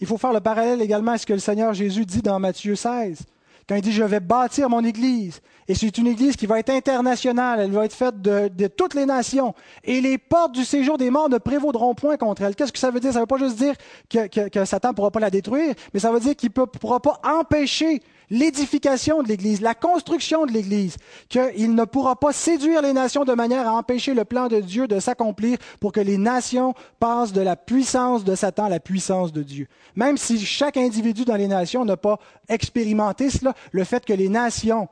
[0.00, 2.74] Il faut faire le parallèle également à ce que le Seigneur Jésus dit dans Matthieu
[2.74, 3.20] 16
[3.68, 6.70] quand il dit je vais bâtir mon Église, et c'est une Église qui va être
[6.70, 11.10] internationale, elle va être faite de, toutes les nations, et les portes du séjour des
[11.10, 12.54] morts ne prévaudront point contre elle.
[12.54, 13.12] Qu'est-ce que ça veut dire?
[13.12, 13.74] Ça ne veut pas juste dire
[14.10, 17.20] que, Satan ne pourra pas la détruire, mais ça veut dire qu'il ne pourra pas
[17.24, 20.96] empêcher l'édification de l'Église, la construction de l'Église,
[21.28, 24.86] qu'il ne pourra pas séduire les nations de manière à empêcher le plan de Dieu
[24.86, 29.32] de s'accomplir pour que les nations passent de la puissance de Satan à la puissance
[29.32, 29.66] de Dieu.
[29.96, 32.18] Même si chaque individu dans les nations n'a pas
[32.48, 34.88] expérimenté cela, le fait que les nations,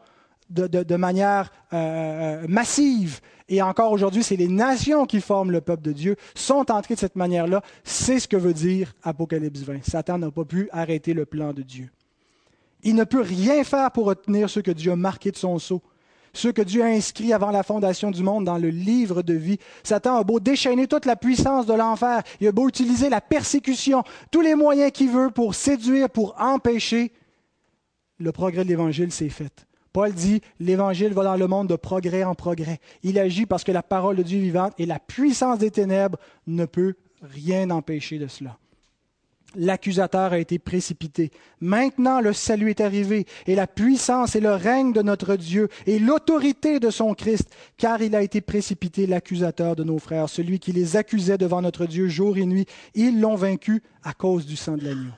[0.51, 5.83] de, manière euh, euh, massive, et encore aujourd'hui, c'est les nations qui forment le peuple
[5.83, 9.85] de Dieu, sont entrées de cette manière-là, c'est ce que veut dire Apocalypse 20.
[9.85, 11.91] Satan n'a pas pu arrêter le plan de Dieu.
[12.83, 15.83] Il ne peut rien faire pour retenir ce que Dieu a marqué de son sceau,
[16.33, 19.59] ce que Dieu a inscrit avant la fondation du monde dans le livre de vie.
[19.85, 24.03] Satan a beau déchaîner toute la puissance de l'enfer, il a beau utiliser la persécution,
[24.31, 27.13] tous les moyens qu'il veut pour séduire, pour empêcher,
[28.19, 29.67] le progrès de l'Évangile s'est fait.
[29.93, 32.81] Paul dit, l'Évangile va dans le monde de progrès en progrès.
[33.03, 36.65] Il agit parce que la parole de Dieu vivante et la puissance des ténèbres ne
[36.65, 38.57] peut rien empêcher de cela
[39.57, 41.31] l'accusateur a été précipité.
[41.61, 45.99] Maintenant, le salut est arrivé, et la puissance et le règne de notre Dieu, et
[45.99, 50.73] l'autorité de son Christ, car il a été précipité l'accusateur de nos frères, celui qui
[50.73, 52.67] les accusait devant notre Dieu jour et nuit.
[52.95, 55.13] Ils l'ont vaincu à cause du sang de l'agneau.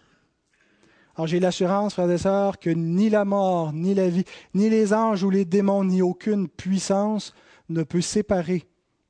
[1.16, 4.92] Alors j'ai l'assurance, frères et sœurs, que ni la mort, ni la vie, ni les
[4.92, 7.34] anges ou les démons, ni aucune puissance
[7.68, 8.64] ne peut séparer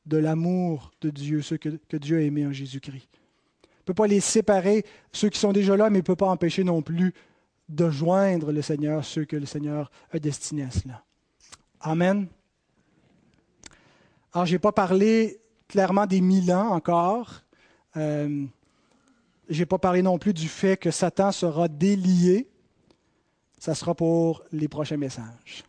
[0.05, 3.14] de l'amour de Dieu, ce que, que Dieu a aimé en Jésus-Christ
[3.85, 6.29] ne peut pas les séparer, ceux qui sont déjà là, mais il ne peut pas
[6.29, 7.13] empêcher non plus
[7.69, 11.05] de joindre le Seigneur, ceux que le Seigneur a destinés à cela.
[11.81, 12.27] Amen.
[14.33, 17.43] Alors, je n'ai pas parlé clairement des mille ans encore.
[17.97, 18.45] Euh,
[19.49, 22.49] je n'ai pas parlé non plus du fait que Satan sera délié.
[23.59, 25.65] Ça sera pour les prochains messages.